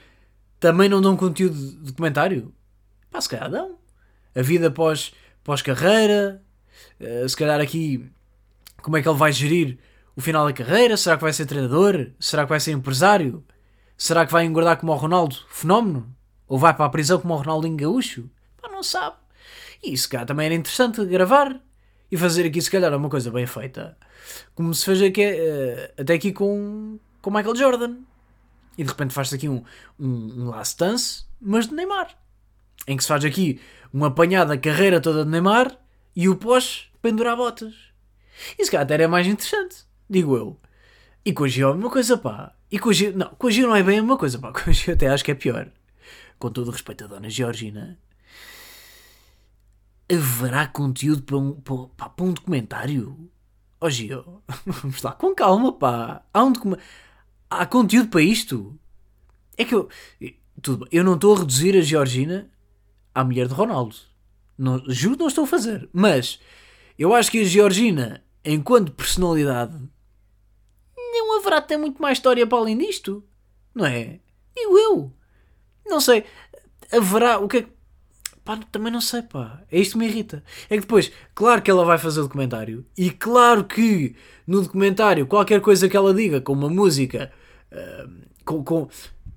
também 0.59 0.89
não 0.89 1.01
dão 1.01 1.15
conteúdo 1.15 1.55
documentário? 1.73 2.53
Pá, 3.11 3.21
se 3.21 3.29
calhar 3.29 3.49
dão. 3.49 3.77
A 4.35 4.41
vida 4.41 4.71
pós, 4.71 5.13
pós-carreira, 5.43 6.41
uh, 6.99 7.29
se 7.29 7.37
calhar 7.37 7.61
aqui 7.61 8.09
como 8.81 8.97
é 8.97 9.01
que 9.01 9.09
ele 9.09 9.17
vai 9.17 9.31
gerir 9.31 9.77
o 10.15 10.21
final 10.21 10.45
da 10.45 10.53
carreira? 10.53 10.97
Será 10.97 11.15
que 11.15 11.23
vai 11.23 11.33
ser 11.33 11.45
treinador? 11.45 12.11
Será 12.19 12.43
que 12.43 12.49
vai 12.49 12.59
ser 12.59 12.71
empresário? 12.71 13.43
Será 13.97 14.25
que 14.25 14.31
vai 14.31 14.45
engordar 14.45 14.77
como 14.77 14.91
o 14.91 14.95
Ronaldo? 14.95 15.35
Fenómeno? 15.49 16.15
Ou 16.47 16.57
vai 16.57 16.73
para 16.73 16.85
a 16.85 16.89
prisão 16.89 17.19
como 17.19 17.33
o 17.33 17.37
Ronaldinho 17.37 17.77
Gaúcho? 17.77 18.29
Pá, 18.61 18.69
não 18.69 18.81
sabe. 18.81 19.17
E 19.83 19.93
isso 19.93 20.09
cá 20.09 20.25
também 20.25 20.47
era 20.47 20.55
interessante 20.55 21.05
gravar 21.05 21.61
e 22.11 22.17
fazer 22.17 22.45
aqui, 22.45 22.61
se 22.61 22.71
calhar, 22.71 22.93
uma 22.93 23.09
coisa 23.09 23.29
bem 23.31 23.45
feita. 23.45 23.97
Como 24.55 24.73
se 24.73 24.85
fez 24.85 25.01
aqui, 25.01 25.25
uh, 25.25 26.01
até 26.01 26.13
aqui 26.13 26.31
com, 26.31 26.99
com 27.21 27.31
Michael 27.31 27.55
Jordan. 27.55 27.97
E 28.77 28.83
de 28.83 28.89
repente 28.89 29.13
faz-se 29.13 29.35
aqui 29.35 29.49
um, 29.49 29.63
um, 29.99 30.43
um 30.43 30.49
last 30.49 30.77
dance, 30.77 31.23
mas 31.41 31.67
de 31.67 31.73
Neymar. 31.73 32.15
Em 32.87 32.95
que 32.95 33.03
se 33.03 33.09
faz 33.09 33.25
aqui 33.25 33.59
um 33.93 34.05
apanhado 34.05 34.49
da 34.49 34.57
carreira 34.57 35.01
toda 35.01 35.23
de 35.23 35.29
Neymar 35.29 35.77
e 36.15 36.29
o 36.29 36.35
pós 36.35 36.89
pendurar 37.01 37.35
botas. 37.35 37.73
Isso 38.57 38.71
cá 38.71 38.81
até 38.81 38.93
era 38.95 39.07
mais 39.07 39.27
interessante, 39.27 39.85
digo 40.09 40.35
eu. 40.35 40.57
E 41.25 41.33
com 41.33 41.43
a 41.43 41.47
Gio 41.47 41.69
é 41.69 41.71
uma 41.71 41.89
coisa, 41.89 42.17
pá. 42.17 42.53
E 42.71 42.79
com 42.79 42.89
a 42.89 42.93
Gio, 42.93 43.15
não, 43.15 43.29
com 43.29 43.47
a 43.47 43.51
Gio 43.51 43.67
não 43.67 43.75
é 43.75 43.83
bem 43.83 43.99
a 43.99 44.01
mesma 44.01 44.17
coisa, 44.17 44.39
pá. 44.39 44.51
Com 44.53 44.69
a 44.69 44.73
Gio 44.73 44.93
até 44.93 45.07
acho 45.07 45.23
que 45.23 45.31
é 45.31 45.35
pior. 45.35 45.69
Com 46.37 46.49
todo 46.49 46.69
o 46.69 46.71
respeito 46.71 47.03
à 47.03 47.07
dona 47.07 47.29
Georgina. 47.29 47.97
Haverá 50.11 50.67
conteúdo 50.67 51.23
para 51.23 51.37
um, 51.37 51.53
para, 51.53 52.09
para 52.09 52.25
um 52.25 52.33
documentário? 52.33 53.29
Ó 53.81 53.87
oh, 53.87 53.89
Gio, 53.89 54.43
vamos 54.65 55.01
lá, 55.01 55.11
com 55.13 55.33
calma, 55.33 55.71
pá. 55.71 56.23
Há, 56.33 56.43
um 56.43 56.53
Há 57.49 57.65
conteúdo 57.65 58.09
para 58.09 58.21
isto? 58.21 58.77
É 59.57 59.65
que 59.65 59.75
eu. 59.75 59.89
Tudo 60.61 60.79
bem, 60.79 60.89
eu 60.91 61.03
não 61.03 61.15
estou 61.15 61.35
a 61.35 61.39
reduzir 61.39 61.77
a 61.77 61.81
Georgina 61.81 62.49
à 63.13 63.23
mulher 63.23 63.47
de 63.47 63.53
Ronaldo. 63.53 63.95
Não, 64.57 64.83
juro 64.87 65.15
que 65.15 65.21
não 65.21 65.27
estou 65.27 65.45
a 65.45 65.47
fazer. 65.47 65.89
Mas 65.93 66.39
eu 66.97 67.13
acho 67.15 67.31
que 67.31 67.39
a 67.39 67.45
Georgina, 67.45 68.23
enquanto 68.43 68.91
personalidade, 68.91 69.77
não 70.97 71.39
haverá 71.39 71.61
ter 71.61 71.77
muito 71.77 72.01
mais 72.01 72.17
história 72.17 72.45
para 72.45 72.57
além 72.57 72.77
disto. 72.77 73.23
Não 73.73 73.85
é? 73.85 74.19
Digo 74.55 74.77
eu. 74.77 75.13
Não 75.85 76.01
sei. 76.01 76.25
Haverá. 76.91 77.39
O 77.39 77.47
que 77.47 77.57
é 77.57 77.61
que. 77.63 77.78
Pá, 78.49 78.59
também 78.71 78.91
não 78.91 78.99
sei, 78.99 79.21
pá. 79.21 79.61
É 79.71 79.79
isto 79.79 79.91
que 79.91 79.99
me 79.99 80.07
irrita. 80.07 80.43
É 80.71 80.73
que 80.73 80.81
depois, 80.81 81.11
claro 81.35 81.61
que 81.61 81.69
ela 81.69 81.85
vai 81.85 81.99
fazer 81.99 82.21
o 82.21 82.23
documentário. 82.23 82.83
E 82.97 83.11
claro 83.11 83.63
que 83.63 84.15
no 84.47 84.63
documentário, 84.63 85.27
qualquer 85.27 85.61
coisa 85.61 85.87
que 85.87 85.95
ela 85.95 86.15
diga, 86.15 86.41
com 86.41 86.53
uma 86.53 86.67
música. 86.67 87.31
Uh, 87.71 88.09
com, 88.43 88.63
com, 88.63 88.89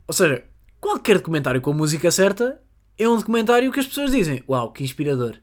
ou 0.08 0.14
seja, 0.14 0.42
qualquer 0.80 1.18
documentário 1.18 1.60
com 1.60 1.72
a 1.72 1.74
música 1.74 2.10
certa 2.10 2.58
é 2.96 3.06
um 3.06 3.18
documentário 3.18 3.70
que 3.70 3.80
as 3.80 3.86
pessoas 3.86 4.12
dizem: 4.12 4.42
Uau, 4.48 4.72
que 4.72 4.82
inspirador. 4.82 5.36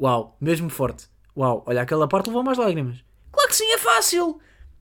Uau, 0.00 0.36
mesmo 0.40 0.68
forte. 0.68 1.06
Uau, 1.36 1.62
olha, 1.64 1.82
aquela 1.82 2.08
parte 2.08 2.26
levou 2.26 2.42
mais 2.42 2.58
lágrimas. 2.58 3.04
Claro 3.30 3.48
que 3.48 3.54
sim, 3.54 3.70
é 3.70 3.78
fácil. 3.78 4.40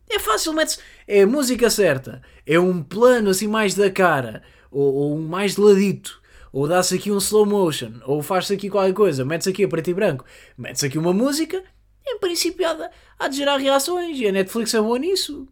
É 0.10 0.18
fácil, 0.18 0.54
metes. 0.54 0.80
É 1.08 1.22
a 1.22 1.28
música 1.28 1.70
certa. 1.70 2.24
É 2.44 2.60
um 2.60 2.82
plano 2.82 3.30
assim 3.30 3.48
mais 3.48 3.76
da 3.76 3.92
cara. 3.92 4.42
Ou, 4.72 4.92
ou 4.96 5.16
um 5.16 5.28
mais 5.28 5.54
de 5.54 5.62
ladito. 5.62 6.21
Ou 6.52 6.68
dá-se 6.68 6.96
aqui 6.96 7.12
um 7.12 7.18
slow 7.18 7.46
motion. 7.46 7.94
Ou 8.06 8.22
faz-se 8.22 8.54
aqui 8.54 8.70
qualquer 8.70 8.94
coisa. 8.94 9.24
Metes 9.24 9.48
aqui 9.48 9.64
a 9.64 9.68
preto 9.68 9.90
e 9.90 9.94
branco. 9.94 10.26
Metes 10.58 10.84
aqui 10.84 10.98
uma 10.98 11.14
música. 11.14 11.64
Em 12.06 12.20
princípio 12.20 12.68
há 12.68 12.74
de, 12.74 12.90
há 13.20 13.28
de 13.28 13.38
gerar 13.38 13.58
reações. 13.58 14.20
E 14.20 14.28
a 14.28 14.32
Netflix 14.32 14.74
é 14.74 14.82
boa 14.82 15.00
nisso. 15.00 15.48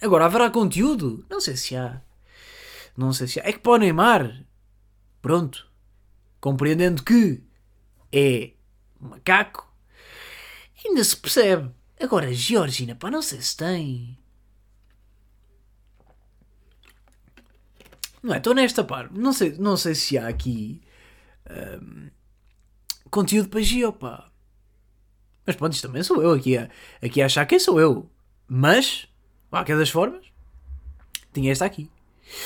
Agora, 0.00 0.24
haverá 0.24 0.50
conteúdo? 0.50 1.24
Não 1.30 1.40
sei 1.40 1.56
se 1.56 1.76
há. 1.76 2.00
Não 2.96 3.12
sei 3.12 3.26
se 3.28 3.40
há. 3.40 3.48
É 3.48 3.52
que 3.52 3.60
para 3.60 3.72
o 3.72 3.76
Neymar. 3.76 4.44
Pronto. 5.22 5.66
Compreendendo 6.40 7.02
que 7.02 7.42
é 8.12 8.52
macaco 8.98 9.70
Ainda 10.84 11.04
se 11.04 11.16
percebe. 11.16 11.70
Agora, 12.00 12.32
Georgina, 12.32 12.94
pá, 12.94 13.10
não 13.10 13.20
sei 13.20 13.40
se 13.40 13.56
tem. 13.56 14.18
Não 18.22 18.34
é? 18.34 18.38
Estou 18.38 18.54
nesta 18.54 18.84
parte. 18.84 19.12
Não 19.18 19.32
sei, 19.32 19.56
não 19.58 19.76
sei 19.76 19.94
se 19.94 20.18
há 20.18 20.28
aqui 20.28 20.80
um, 21.50 22.08
conteúdo 23.10 23.48
para 23.48 23.62
Gio, 23.62 23.92
pá. 23.92 24.30
Mas 25.46 25.56
pronto, 25.56 25.72
isto 25.72 25.86
também 25.86 26.02
sou 26.02 26.22
eu 26.22 26.32
aqui 26.32 26.56
a, 26.56 26.68
aqui 27.02 27.22
a 27.22 27.26
achar 27.26 27.46
quem 27.46 27.58
sou 27.58 27.80
eu. 27.80 28.10
Mas, 28.46 29.08
qualquer 29.48 29.76
das 29.76 29.90
formas, 29.90 30.26
tinha 31.32 31.50
esta 31.50 31.64
aqui. 31.64 31.90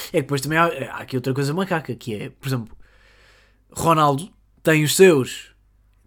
É 0.09 0.19
que 0.19 0.23
depois 0.23 0.41
também 0.41 0.59
há, 0.59 0.67
há 0.67 0.99
aqui 0.99 1.17
outra 1.17 1.35
coisa 1.35 1.53
macaca, 1.53 1.95
que 1.95 2.15
é, 2.15 2.31
por 2.31 2.49
exemplo, 2.49 2.77
Ronaldo 3.71 4.33
tem 4.63 4.83
os 4.83 4.95
seus 4.97 5.55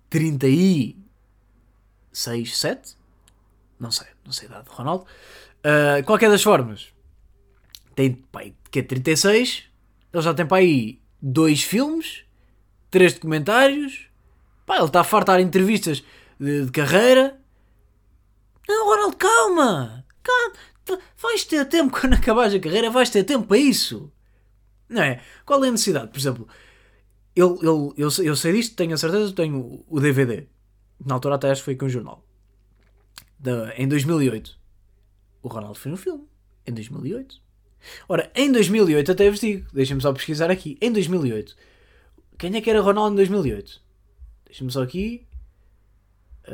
30 0.10 0.48
e 0.48 0.98
6, 2.12 2.58
7? 2.58 2.98
Não 3.80 3.92
sei, 3.92 4.08
não 4.26 4.32
sei 4.32 4.48
a 4.48 4.52
idade 4.52 4.70
de 4.70 4.76
Ronaldo. 4.76 5.06
Uh, 5.60 6.04
qualquer 6.06 6.30
das 6.30 6.42
formas, 6.42 6.92
tem 7.98 8.14
pai, 8.14 8.54
que 8.70 8.78
é 8.78 8.84
36, 8.84 9.64
ele 10.14 10.22
já 10.22 10.32
tem 10.32 10.46
para 10.46 10.58
aí 10.58 11.02
dois 11.20 11.64
filmes, 11.64 12.26
três 12.92 13.16
documentários, 13.16 14.08
pá, 14.68 14.76
ele 14.76 14.86
está 14.86 15.02
a 15.02 15.04
fartar 15.04 15.40
entrevistas 15.40 16.04
de, 16.40 16.66
de 16.66 16.72
carreira. 16.72 17.42
Não, 18.70 18.88
Ronaldo, 18.88 19.18
calma! 19.18 20.06
Calma! 20.22 21.02
Vais 21.20 21.44
ter 21.44 21.66
tempo 21.66 21.92
quando 22.00 22.14
acabares 22.14 22.54
a 22.54 22.60
carreira, 22.60 22.92
vais 22.92 23.10
ter 23.10 23.24
tempo 23.24 23.48
para 23.48 23.58
isso. 23.58 24.12
Não 24.88 25.02
é? 25.02 25.20
Qual 25.44 25.66
é 25.66 25.68
a 25.68 25.72
necessidade? 25.72 26.12
Por 26.12 26.20
exemplo, 26.20 26.48
ele, 27.36 27.50
ele, 27.50 27.94
eu, 27.98 28.10
eu 28.24 28.36
sei 28.36 28.54
disto, 28.54 28.76
tenho 28.76 28.94
a 28.94 28.98
certeza, 28.98 29.34
tenho 29.34 29.84
o 29.88 30.00
DVD. 30.00 30.46
Na 31.04 31.16
altura 31.16 31.34
até 31.34 31.50
acho 31.50 31.62
que 31.62 31.66
foi 31.66 31.76
com 31.76 31.88
o 31.88 31.90
jornal. 31.90 32.24
De, 33.40 33.72
em 33.72 33.88
2008. 33.88 34.56
O 35.42 35.48
Ronaldo 35.48 35.80
fez 35.80 35.94
um 35.94 35.98
filme. 35.98 36.28
Em 36.64 36.74
2008. 36.76 37.47
Ora, 38.08 38.32
em 38.36 38.52
2008, 38.52 39.12
até 39.12 39.30
vos 39.30 39.40
digo, 39.40 39.68
deixem-me 39.74 40.02
só 40.02 40.12
pesquisar 40.14 40.52
aqui. 40.52 40.78
Em 40.82 40.92
2008. 40.92 41.56
Quem 42.38 42.56
é 42.56 42.62
que 42.62 42.70
era 42.70 42.82
Ronaldo 42.82 43.14
em 43.14 43.18
2008? 43.18 43.82
Deixem-me 44.46 44.72
só 44.72 44.84
aqui. 44.84 45.26
Está 46.44 46.54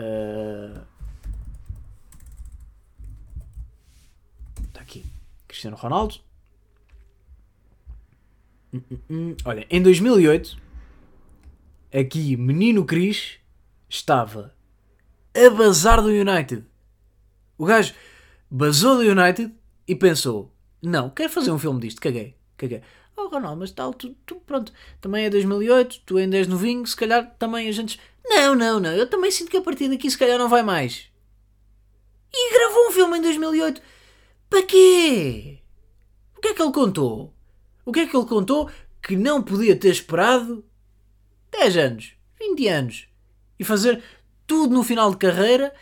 uh... 4.80 4.82
aqui. 4.82 5.06
Cristiano 5.48 5.76
Ronaldo. 5.76 6.16
Hum, 8.74 8.82
hum, 8.92 8.98
hum. 9.10 9.36
Olha, 9.46 9.68
em 9.70 9.82
2008, 9.82 10.58
aqui, 11.94 12.36
Menino 12.36 12.86
Cris 12.86 13.40
estava 13.90 14.56
a 15.36 15.50
bazar 15.50 16.02
do 16.02 16.10
United. 16.10 16.66
O 17.58 17.66
gajo 17.66 17.94
basou 18.50 18.98
do 18.98 19.04
United 19.04 19.54
e 19.88 19.96
pensou: 19.96 20.53
Não, 20.84 21.10
quero 21.10 21.32
fazer 21.32 21.50
um 21.50 21.58
filme 21.58 21.80
disto, 21.80 22.02
caguei, 22.02 22.36
caguei. 22.58 22.82
Oh 23.16 23.28
Ronaldo, 23.28 23.60
mas 23.60 23.72
tal, 23.72 23.94
tu, 23.94 24.16
tu, 24.26 24.36
pronto, 24.36 24.74
também 25.00 25.26
é 25.26 25.30
2008, 25.30 26.02
tu 26.06 26.18
ainda 26.18 26.36
és 26.36 26.48
novinho, 26.48 26.86
se 26.86 26.96
calhar 26.96 27.34
também 27.40 27.70
a 27.70 27.72
gente. 27.72 28.00
Não, 28.26 28.54
não, 28.54 28.80
não, 28.80 28.92
eu 28.92 29.10
também 29.10 29.32
sinto 29.32 29.50
que 29.50 29.58
a 29.58 29.62
partir 29.62 29.88
daqui 29.88 30.10
se 30.10 30.18
calhar 30.18 30.38
não 30.38 30.50
vai 30.50 30.62
mais. 30.62 31.10
E 32.34 32.54
gravou 32.54 32.90
um 32.90 32.92
filme 32.92 33.18
em 33.18 33.22
2008. 33.22 33.82
Para 34.50 34.64
quê? 34.64 35.60
O 36.38 36.42
que 36.42 36.50
é 36.50 36.54
que 36.54 36.62
ele 36.62 36.72
contou? 36.74 37.34
O 37.86 37.92
que 37.92 38.02
é 38.02 38.08
que 38.08 38.16
ele 38.16 38.26
contou 38.26 38.70
que 39.02 39.16
não 39.16 39.42
podia 39.42 39.76
ter 39.76 39.90
esperado 39.90 40.66
10 41.52 41.78
anos, 41.78 42.14
20 42.40 42.68
anos 42.68 43.08
e 43.60 43.64
fazer 43.64 44.04
tudo 44.46 44.74
no 44.74 44.84
final 44.84 45.12
de 45.12 45.18
carreira, 45.18 45.74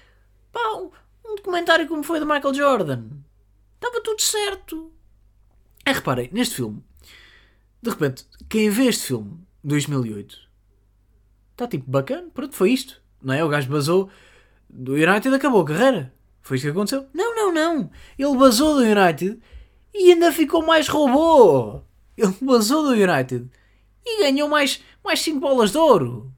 pá, 0.51 0.60
um, 0.75 0.91
um 1.25 1.36
documentário 1.36 1.88
como 1.88 2.03
foi 2.03 2.20
do 2.20 2.25
Michael 2.25 2.53
Jordan. 2.53 3.03
Estava 3.81 4.00
tudo 4.03 4.21
certo. 4.21 4.91
É, 5.83 5.91
reparem, 5.91 6.29
neste 6.31 6.53
filme, 6.53 6.83
de 7.81 7.89
repente, 7.89 8.27
quem 8.47 8.69
vê 8.69 8.85
este 8.85 9.07
filme, 9.07 9.39
2008, 9.63 10.38
está 11.51 11.67
tipo 11.67 11.89
bacana, 11.89 12.29
pronto, 12.31 12.55
foi 12.55 12.73
isto. 12.73 13.01
Não 13.19 13.33
é? 13.33 13.43
O 13.43 13.50
gajo 13.50 13.67
basou 13.67 14.07
do 14.69 14.93
United 14.93 15.33
acabou 15.33 15.61
a 15.61 15.65
carreira. 15.65 16.13
Foi 16.41 16.57
isto 16.57 16.65
que 16.65 16.71
aconteceu? 16.71 17.07
Não, 17.11 17.35
não, 17.35 17.51
não. 17.51 17.91
Ele 18.19 18.38
basou 18.38 18.75
do 18.75 18.81
United 18.81 19.39
e 19.95 20.11
ainda 20.11 20.31
ficou 20.31 20.63
mais 20.63 20.88
robô. 20.88 21.81
Ele 22.15 22.35
basou 22.39 22.83
do 22.83 22.91
United 22.91 23.50
e 24.05 24.21
ganhou 24.21 24.47
mais, 24.47 24.83
mais 25.03 25.21
5 25.21 25.39
bolas 25.39 25.71
de 25.71 25.79
ouro. 25.79 26.31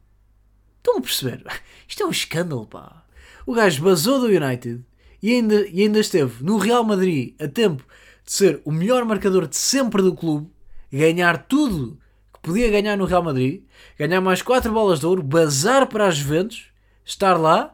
Estão 0.78 0.98
a 0.98 1.02
perceber? 1.02 1.44
Isto 1.88 2.04
é 2.04 2.06
um 2.06 2.12
escândalo, 2.12 2.66
pá. 2.66 3.06
O 3.46 3.54
gajo 3.54 3.84
basou 3.84 4.22
do 4.22 4.28
United 4.28 4.82
e 5.24 5.32
ainda, 5.32 5.66
e 5.70 5.82
ainda 5.82 6.02
esteve 6.02 6.44
no 6.44 6.58
Real 6.58 6.84
Madrid 6.84 7.34
a 7.42 7.48
tempo 7.48 7.82
de 8.26 8.32
ser 8.34 8.62
o 8.66 8.72
melhor 8.72 9.06
marcador 9.06 9.48
de 9.48 9.56
sempre 9.56 10.02
do 10.02 10.14
clube, 10.14 10.52
ganhar 10.92 11.46
tudo 11.46 11.98
que 12.34 12.42
podia 12.42 12.70
ganhar 12.70 12.98
no 12.98 13.06
Real 13.06 13.24
Madrid, 13.24 13.64
ganhar 13.98 14.20
mais 14.20 14.42
4 14.42 14.70
bolas 14.70 15.00
de 15.00 15.06
ouro, 15.06 15.24
bazar 15.24 15.88
para 15.88 16.10
as 16.10 16.18
Juventus, 16.18 16.66
estar 17.06 17.36
lá, 17.36 17.74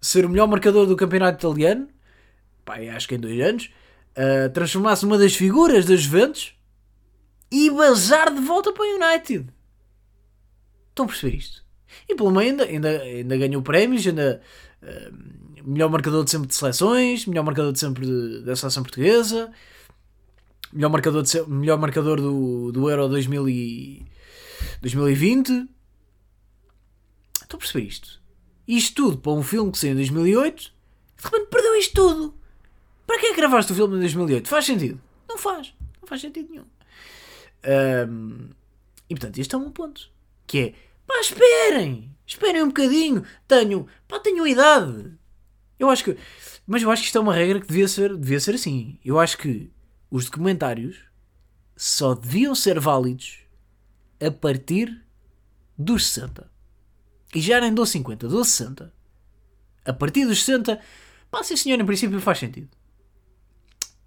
ser 0.00 0.24
o 0.24 0.28
melhor 0.30 0.48
marcador 0.48 0.86
do 0.86 0.96
campeonato 0.96 1.38
italiano, 1.46 1.86
pá, 2.64 2.76
acho 2.94 3.06
que 3.06 3.14
em 3.14 3.20
dois 3.20 3.38
anos, 3.42 3.70
uh, 4.16 4.50
transformar-se 4.54 5.04
numa 5.04 5.18
das 5.18 5.34
figuras 5.34 5.84
das 5.84 6.00
Juventus 6.00 6.54
e 7.52 7.70
bazar 7.70 8.34
de 8.34 8.40
volta 8.40 8.72
para 8.72 8.82
o 8.82 8.96
United. 8.96 9.46
Estão 10.88 11.04
a 11.04 11.08
perceber 11.08 11.36
isto? 11.36 11.62
E 12.08 12.14
pelo 12.14 12.30
meio 12.30 12.52
ainda, 12.52 12.64
ainda, 12.64 12.88
ainda 13.02 13.36
ganhou 13.36 13.60
prémios, 13.60 14.06
ainda 14.06 14.40
uh, 14.82 15.45
melhor 15.66 15.90
marcador 15.90 16.24
de 16.24 16.30
sempre 16.30 16.46
de 16.46 16.54
seleções, 16.54 17.26
melhor 17.26 17.42
marcador 17.42 17.72
de 17.72 17.80
sempre 17.80 18.40
da 18.42 18.54
seleção 18.54 18.84
portuguesa, 18.84 19.52
melhor 20.72 20.90
marcador, 20.90 21.22
de, 21.22 21.42
melhor 21.48 21.78
marcador 21.78 22.20
do, 22.20 22.70
do 22.70 22.88
Euro 22.88 23.08
2000 23.08 23.48
e, 23.48 24.06
2020. 24.80 25.68
Estou 27.42 27.56
a 27.56 27.58
perceber 27.58 27.86
isto. 27.86 28.20
Isto 28.66 28.94
tudo 28.94 29.18
para 29.18 29.32
um 29.32 29.42
filme 29.42 29.72
que 29.72 29.78
saiu 29.78 29.92
em 29.92 29.96
2008, 29.96 30.62
de 30.62 31.24
repente 31.24 31.46
perdeu 31.50 31.74
isto 31.76 31.94
tudo. 31.94 32.34
Para 33.06 33.18
que 33.18 33.26
é 33.26 33.30
que 33.30 33.36
gravaste 33.36 33.72
o 33.72 33.74
filme 33.74 33.96
em 33.96 34.00
2008? 34.00 34.48
Faz 34.48 34.64
sentido? 34.64 35.00
Não 35.28 35.38
faz. 35.38 35.72
Não 36.00 36.08
faz 36.08 36.20
sentido 36.20 36.48
nenhum. 36.50 36.64
Um, 38.08 38.50
e 39.08 39.14
portanto, 39.14 39.38
este 39.38 39.54
é 39.54 39.58
um 39.58 39.70
ponto. 39.70 40.10
Que 40.46 40.58
é, 40.58 40.74
pá, 41.06 41.20
esperem! 41.20 42.10
Esperem 42.26 42.62
um 42.62 42.68
bocadinho. 42.68 43.24
Tenho, 43.46 43.86
pá, 44.08 44.18
tenho 44.18 44.46
idade. 44.46 45.16
Eu 45.78 45.90
acho 45.90 46.04
que, 46.04 46.16
mas 46.66 46.82
eu 46.82 46.90
acho 46.90 47.02
que 47.02 47.06
isto 47.06 47.18
é 47.18 47.20
uma 47.20 47.34
regra 47.34 47.60
que 47.60 47.66
devia 47.66 47.88
ser, 47.88 48.16
devia 48.16 48.40
ser 48.40 48.54
assim. 48.54 48.98
Eu 49.04 49.18
acho 49.18 49.36
que 49.38 49.70
os 50.10 50.26
documentários 50.26 50.98
só 51.76 52.14
deviam 52.14 52.54
ser 52.54 52.80
válidos 52.80 53.40
a 54.20 54.30
partir 54.30 55.04
dos 55.76 56.06
60. 56.06 56.50
E 57.34 57.40
já 57.40 57.60
nem 57.60 57.74
dou 57.74 57.84
50, 57.84 58.28
dou 58.28 58.44
60. 58.44 58.92
A 59.84 59.92
partir 59.92 60.24
dos 60.24 60.42
60, 60.42 60.80
pá, 61.30 61.42
sim 61.42 61.56
senhor, 61.56 61.78
em 61.78 61.84
princípio 61.84 62.20
faz 62.20 62.38
sentido. 62.38 62.68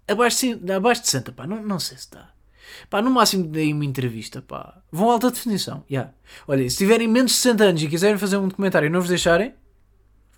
Abaixo 0.08 0.56
de, 0.56 0.72
abaixo 0.72 1.02
de 1.02 1.08
60, 1.08 1.32
pá, 1.32 1.46
não, 1.46 1.62
não 1.62 1.78
sei 1.78 1.96
se 1.96 2.04
está. 2.04 2.34
Pá, 2.88 3.00
no 3.00 3.10
máximo 3.10 3.46
dei 3.46 3.72
uma 3.72 3.84
entrevista, 3.84 4.42
pá. 4.42 4.82
Vão 4.90 5.10
alta 5.10 5.30
definição, 5.30 5.84
já. 5.88 5.94
Yeah. 5.94 6.14
Olha, 6.46 6.68
se 6.68 6.76
tiverem 6.76 7.06
menos 7.08 7.32
de 7.32 7.38
60 7.38 7.64
anos 7.64 7.82
e 7.82 7.88
quiserem 7.88 8.18
fazer 8.18 8.36
um 8.36 8.48
documentário 8.48 8.86
e 8.86 8.90
não 8.90 9.00
vos 9.00 9.08
deixarem, 9.08 9.54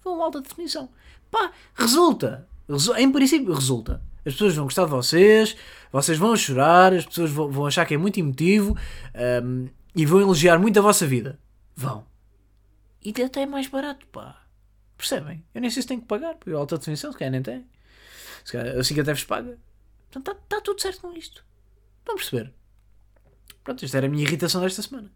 vão 0.05 0.23
alta 0.23 0.41
definição. 0.41 0.91
Pá, 1.33 1.51
resulta. 1.75 2.47
Em 2.99 3.11
princípio, 3.11 3.55
resulta. 3.55 4.03
As 4.25 4.35
pessoas 4.35 4.55
vão 4.55 4.67
gostar 4.67 4.85
de 4.85 4.91
vocês, 4.91 5.57
vocês 5.91 6.17
vão 6.17 6.37
chorar, 6.37 6.93
as 6.93 7.07
pessoas 7.07 7.31
vão, 7.31 7.51
vão 7.51 7.67
achar 7.67 7.85
que 7.87 7.95
é 7.95 7.99
muito 7.99 8.21
emotivo 8.21 8.77
um, 9.43 9.69
e 9.97 10.07
vão 10.07 10.21
elogiar 10.21 10.59
muito 10.59 10.79
a 10.79 10.83
vossa 10.83 11.07
vida. 11.07 11.41
Vão. 11.75 12.07
E 13.03 13.11
até 13.21 13.43
é 13.43 13.47
mais 13.47 13.67
barato, 13.67 14.07
pá. 14.09 14.43
Percebem? 14.97 15.45
Eu 15.53 15.61
nem 15.61 15.71
sei 15.71 15.83
se 15.83 15.89
tenho 15.89 16.03
que 16.03 16.07
pagar, 16.07 16.35
porque 16.35 16.53
a 16.53 16.59
alta 16.59 16.79
definição, 16.79 17.11
se 17.11 17.19
calhar 17.19 17.33
nem 17.33 17.43
tem. 17.43 17.67
Se 18.45 18.53
calhar, 18.53 18.77
assim 18.77 18.95
que 18.95 19.01
até 19.01 19.13
vos 19.13 19.25
paga. 19.25 19.59
Portanto, 20.11 20.37
está 20.37 20.57
tá 20.57 20.61
tudo 20.61 20.81
certo 20.81 21.01
com 21.01 21.13
isto. 21.15 21.45
Estão 21.99 22.15
a 22.15 22.19
perceber? 22.19 22.53
Pronto, 23.65 23.85
esta 23.85 23.97
era 23.97 24.07
a 24.07 24.11
minha 24.11 24.23
irritação 24.23 24.61
desta 24.61 24.83
semana. 24.83 25.11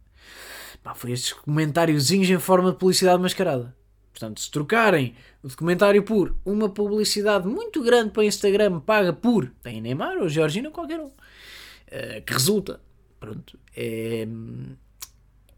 Pá, 0.83 0.95
foi 0.95 1.13
estes 1.13 1.35
comentáriozinhos 1.35 2.31
em 2.31 2.39
forma 2.39 2.73
de 2.73 2.79
publicidade 2.79 3.23
mascarada. 3.23 3.76
Portanto, 4.17 4.41
se 4.41 4.51
trocarem 4.51 5.15
o 5.43 5.49
documentário 5.49 6.03
por 6.03 6.35
uma 6.43 6.71
publicidade 6.71 7.47
muito 7.47 7.83
grande 7.83 8.13
para 8.13 8.25
Instagram 8.25 8.81
paga 8.81 9.13
por 9.13 9.53
tem 9.63 9.79
Neymar 9.79 10.17
ou 10.17 10.27
Georgina, 10.27 10.71
qualquer 10.71 10.99
um, 10.99 11.09
uh, 11.09 12.23
que 12.25 12.33
resulta, 12.33 12.81
pronto, 13.21 13.59
é, 13.77 14.27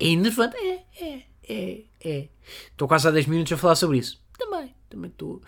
é 0.01 0.07
enervante. 0.09 0.57
É, 0.57 0.83
é, 1.01 1.23
é, 1.49 1.85
é. 2.05 2.29
Estou 2.73 2.89
quase 2.89 3.07
há 3.07 3.13
10 3.13 3.27
minutos 3.27 3.53
a 3.53 3.57
falar 3.57 3.77
sobre 3.77 3.99
isso. 3.99 4.21
Também, 4.37 4.75
também 4.91 5.09
estou 5.09 5.41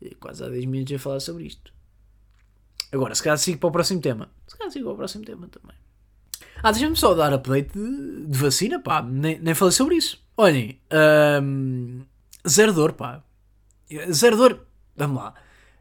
eh, 0.00 0.14
quase 0.18 0.42
há 0.42 0.48
10 0.48 0.64
minutos 0.64 0.94
a 0.94 0.98
falar 0.98 1.20
sobre 1.20 1.44
isto. 1.44 1.70
Agora, 2.90 3.14
se 3.14 3.22
calhar 3.22 3.36
sigo 3.36 3.58
para 3.58 3.68
o 3.68 3.72
próximo 3.72 4.00
tema. 4.00 4.30
Se 4.46 4.56
calhar 4.56 4.72
sigo 4.72 4.86
para 4.86 4.94
o 4.94 4.96
próximo 4.96 5.22
tema 5.22 5.48
também. 5.48 5.76
Ah, 6.62 6.72
deixa-me 6.72 6.96
só 6.96 7.12
dar 7.12 7.34
update 7.34 7.78
de, 7.78 8.26
de, 8.26 8.38
vacina, 8.38 8.80
pá, 8.80 9.02
nem, 9.02 9.38
nem 9.38 9.54
falei 9.54 9.72
sobre 9.72 9.96
isso. 9.96 10.18
Olhem, 10.34 10.80
Zero 12.48 12.72
dor, 12.72 12.92
pá. 12.92 13.22
Zero 14.10 14.36
dor. 14.36 14.66
Vamos 14.96 15.22
lá. 15.22 15.34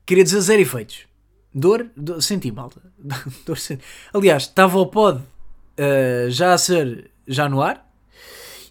Queria 0.06 0.24
dizer 0.24 0.42
zero 0.42 0.62
efeitos. 0.62 1.08
Dor, 1.54 1.90
senti, 2.22 2.52
malta. 2.52 2.82
dor, 3.46 3.58
senti. 3.58 3.84
Aliás, 4.14 4.44
estava 4.44 4.78
o 4.78 4.88
pod 4.88 5.20
uh, 5.22 6.30
já 6.30 6.54
a 6.54 6.58
ser, 6.58 7.12
já 7.28 7.50
no 7.50 7.62
ar, 7.62 7.90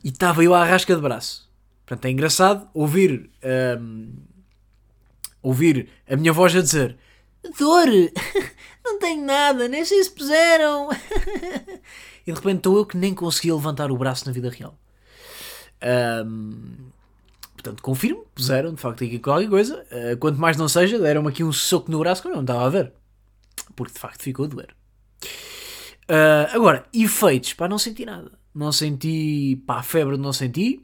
e 0.05 0.09
estava 0.09 0.45
eu 0.45 0.55
à 0.55 0.65
rasca 0.65 0.95
de 0.95 1.01
braço. 1.01 1.51
Portanto, 1.85 2.05
é 2.07 2.11
engraçado 2.11 2.69
ouvir, 2.75 3.31
um, 3.43 3.49
ehm, 3.49 4.09
ouvir 5.41 5.89
a 6.09 6.17
minha 6.17 6.33
voz 6.33 6.55
a 6.57 6.61
dizer 6.61 6.99
dor, 7.59 7.87
não 8.85 8.99
tenho 8.99 9.25
nada, 9.25 9.69
nem 9.69 9.85
sei 9.85 10.03
se 10.03 10.11
puseram. 10.11 10.89
e 12.27 12.33
de 12.33 12.37
repente 12.39 12.59
estou 12.59 12.77
eu 12.77 12.87
que 12.87 12.97
nem 12.97 13.15
conseguia 13.15 13.55
levantar 13.55 13.91
o 13.91 13.97
braço 13.97 14.27
na 14.27 14.33
vida 14.33 14.51
real. 14.51 14.77
Um, 15.83 15.87
ehm, 15.87 16.96
Portanto, 17.67 17.83
confirmo, 17.83 18.25
puseram 18.33 18.75
de 18.75 18.81
facto 18.81 19.03
aqui 19.03 19.19
qualquer 19.19 19.49
coisa. 19.49 19.85
Uh, 19.91 20.17
quanto 20.19 20.39
mais 20.39 20.57
não 20.57 20.69
seja, 20.69 21.01
deram-me 21.01 21.31
aqui 21.31 21.43
um 21.43 21.53
soco 21.53 21.91
no 21.91 21.99
braço 21.99 22.23
que 22.23 22.29
eu 22.29 22.33
não 22.33 22.43
estava 22.43 22.65
a 22.65 22.69
ver. 22.69 22.93
Porque 23.75 23.93
de 23.93 23.99
facto 23.99 24.23
ficou 24.23 24.45
a 24.45 24.49
doer. 24.49 24.69
Uh, 26.09 26.47
agora, 26.55 26.87
efeitos, 26.95 27.55
pá, 27.55 27.67
não 27.67 27.77
senti 27.77 28.07
nada. 28.07 28.31
Não 28.55 28.71
senti, 28.71 29.61
pá, 29.67 29.83
febre 29.83 30.17
não 30.17 30.33
senti. 30.33 30.81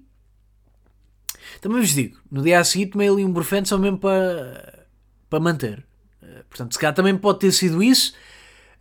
Também 1.60 1.80
vos 1.80 1.90
digo, 1.90 2.18
no 2.28 2.42
dia 2.42 2.58
a 2.58 2.64
seguir 2.64 2.86
tomei 2.86 3.08
ali 3.08 3.24
um 3.24 3.32
brufeno 3.32 3.64
só 3.64 3.78
mesmo 3.78 3.98
para, 3.98 4.88
para 5.30 5.38
manter. 5.38 5.86
Uh, 6.20 6.42
portanto, 6.48 6.72
se 6.72 6.80
calhar 6.80 6.94
também 6.94 7.16
pode 7.16 7.38
ter 7.38 7.52
sido 7.52 7.80
isso 7.80 8.12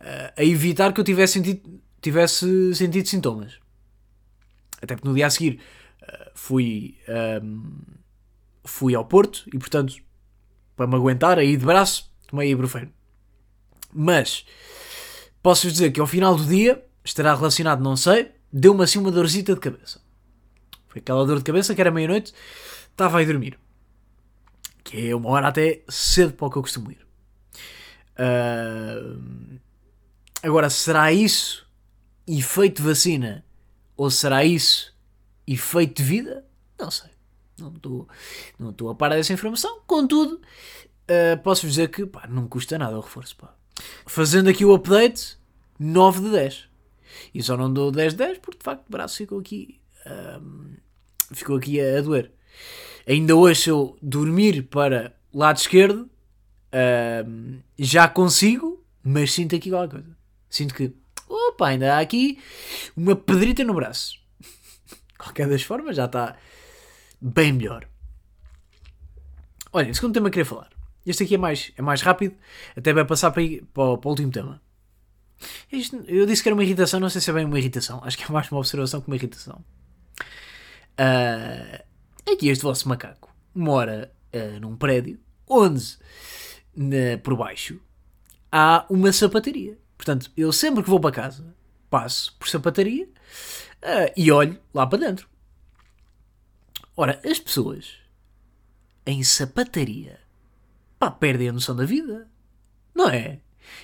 uh, 0.00 0.32
a 0.36 0.42
evitar 0.42 0.92
que 0.92 0.98
eu 0.98 1.04
tivesse 1.04 1.34
sentido, 1.34 1.80
tivesse 2.00 2.74
sentido 2.74 3.06
sintomas. 3.06 3.60
Até 4.82 4.96
porque 4.96 5.06
no 5.06 5.14
dia 5.14 5.28
a 5.28 5.30
seguir 5.30 5.60
fui, 6.34 6.98
um, 7.42 7.80
fui 8.64 8.94
ao 8.94 9.04
Porto 9.04 9.44
e, 9.52 9.58
portanto, 9.58 9.94
para 10.76 10.86
me 10.86 10.94
aguentar 10.94 11.38
aí 11.38 11.56
de 11.56 11.64
braço, 11.64 12.10
tomei 12.26 12.50
ibuprofeno. 12.50 12.92
Mas 13.92 14.44
posso-vos 15.42 15.74
dizer 15.74 15.90
que 15.92 16.00
ao 16.00 16.06
final 16.06 16.34
do 16.34 16.44
dia, 16.44 16.84
estará 17.04 17.34
relacionado, 17.34 17.82
não 17.82 17.96
sei, 17.96 18.32
deu-me 18.52 18.84
assim 18.84 18.98
uma 18.98 19.10
dorzita 19.10 19.54
de 19.54 19.60
cabeça. 19.60 20.00
Foi 20.88 21.00
aquela 21.00 21.24
dor 21.24 21.38
de 21.38 21.44
cabeça 21.44 21.74
que 21.74 21.80
era 21.80 21.90
meia-noite, 21.90 22.32
estava 22.90 23.18
a 23.18 23.22
ir 23.22 23.26
dormir. 23.26 23.58
Que 24.84 25.08
é 25.08 25.16
uma 25.16 25.30
hora 25.30 25.48
até 25.48 25.82
cedo 25.88 26.34
para 26.34 26.46
o 26.46 26.50
que 26.50 26.58
eu 26.58 26.62
costumo 26.62 26.90
ir. 26.90 27.06
Uh, 28.18 29.58
agora, 30.42 30.68
será 30.68 31.12
isso 31.12 31.66
efeito 32.26 32.82
vacina? 32.82 33.44
Ou 33.96 34.10
será 34.10 34.44
isso 34.44 34.91
efeito 35.46 36.02
de 36.02 36.08
vida? 36.08 36.44
Não 36.78 36.90
sei. 36.90 37.10
Não 37.58 37.68
estou 37.68 38.08
não 38.58 38.70
estou 38.70 38.90
a 38.90 38.94
parar 38.94 39.16
dessa 39.16 39.32
informação. 39.32 39.80
Contudo, 39.86 40.40
uh, 41.08 41.40
posso 41.42 41.66
dizer 41.66 41.88
que 41.90 42.06
pá, 42.06 42.26
não 42.28 42.48
custa 42.48 42.78
nada 42.78 42.96
o 42.96 43.00
reforço. 43.00 43.36
Pá. 43.36 43.54
Fazendo 44.06 44.48
aqui 44.48 44.64
o 44.64 44.74
update, 44.74 45.38
9 45.78 46.22
de 46.22 46.30
10. 46.30 46.68
E 47.34 47.42
só 47.42 47.56
não 47.56 47.72
dou 47.72 47.90
10 47.90 48.12
de 48.12 48.18
10 48.18 48.38
porque 48.38 48.58
de 48.58 48.64
facto 48.64 48.86
o 48.88 48.90
braço 48.90 49.18
ficou 49.18 49.38
aqui, 49.38 49.78
um, 50.40 50.74
ficou 51.32 51.56
aqui 51.56 51.80
a, 51.80 51.98
a, 51.98 52.00
doer. 52.00 52.32
Ainda 53.06 53.36
hoje, 53.36 53.62
se 53.62 53.70
eu 53.70 53.96
dormir 54.00 54.62
para 54.62 55.14
lado 55.32 55.56
esquerdo, 55.58 56.08
um, 57.26 57.58
já 57.78 58.08
consigo, 58.08 58.82
mas 59.02 59.32
sinto 59.32 59.56
aqui 59.56 59.70
qualquer 59.70 59.90
coisa. 59.90 60.16
Sinto 60.48 60.74
que, 60.74 60.92
opa, 61.28 61.68
ainda 61.68 61.96
há 61.96 62.00
aqui 62.00 62.38
uma 62.96 63.16
pedrita 63.16 63.64
no 63.64 63.74
braço 63.74 64.21
qualquer 65.22 65.48
das 65.48 65.62
formas, 65.62 65.96
já 65.96 66.06
está 66.06 66.36
bem 67.20 67.52
melhor. 67.52 67.86
Olha, 69.72 69.94
segundo 69.94 70.14
tema 70.14 70.28
que 70.28 70.34
queria 70.34 70.44
falar. 70.44 70.70
Este 71.06 71.24
aqui 71.24 71.34
é 71.34 71.38
mais, 71.38 71.72
é 71.76 71.82
mais 71.82 72.02
rápido, 72.02 72.36
até 72.76 72.92
vai 72.92 73.04
passar 73.04 73.30
para, 73.30 73.42
para, 73.72 73.82
o, 73.84 73.98
para 73.98 74.08
o 74.08 74.10
último 74.10 74.30
tema. 74.30 74.60
Eu 76.06 76.26
disse 76.26 76.42
que 76.42 76.48
era 76.48 76.54
uma 76.54 76.62
irritação, 76.62 77.00
não 77.00 77.08
sei 77.08 77.20
se 77.20 77.30
é 77.30 77.32
bem 77.32 77.44
uma 77.44 77.58
irritação. 77.58 78.00
Acho 78.04 78.16
que 78.16 78.24
é 78.24 78.28
mais 78.28 78.50
uma 78.50 78.60
observação 78.60 79.00
que 79.00 79.08
uma 79.08 79.16
irritação. 79.16 79.64
Uh, 80.92 81.82
aqui 82.30 82.48
este 82.48 82.62
vosso 82.62 82.88
macaco 82.88 83.34
mora 83.54 84.12
uh, 84.32 84.60
num 84.60 84.76
prédio 84.76 85.18
onde, 85.48 85.98
na, 86.76 87.18
por 87.22 87.36
baixo, 87.36 87.80
há 88.50 88.86
uma 88.88 89.12
sapataria. 89.12 89.78
Portanto, 89.96 90.30
eu 90.36 90.52
sempre 90.52 90.82
que 90.82 90.90
vou 90.90 91.00
para 91.00 91.12
casa 91.12 91.54
passo 91.90 92.34
por 92.38 92.48
sapataria 92.48 93.08
uh, 93.82 94.12
e 94.16 94.30
olho 94.30 94.58
lá 94.72 94.86
para 94.86 94.98
dentro. 94.98 95.28
Ora, 96.96 97.20
as 97.24 97.38
pessoas 97.38 97.96
em 99.06 99.22
sapataria 99.24 100.22
pá, 101.02 101.10
perdem 101.10 101.48
a 101.48 101.52
noção 101.52 101.74
da 101.74 101.84
vida. 101.84 102.28
Não 102.94 103.08
é? 103.08 103.40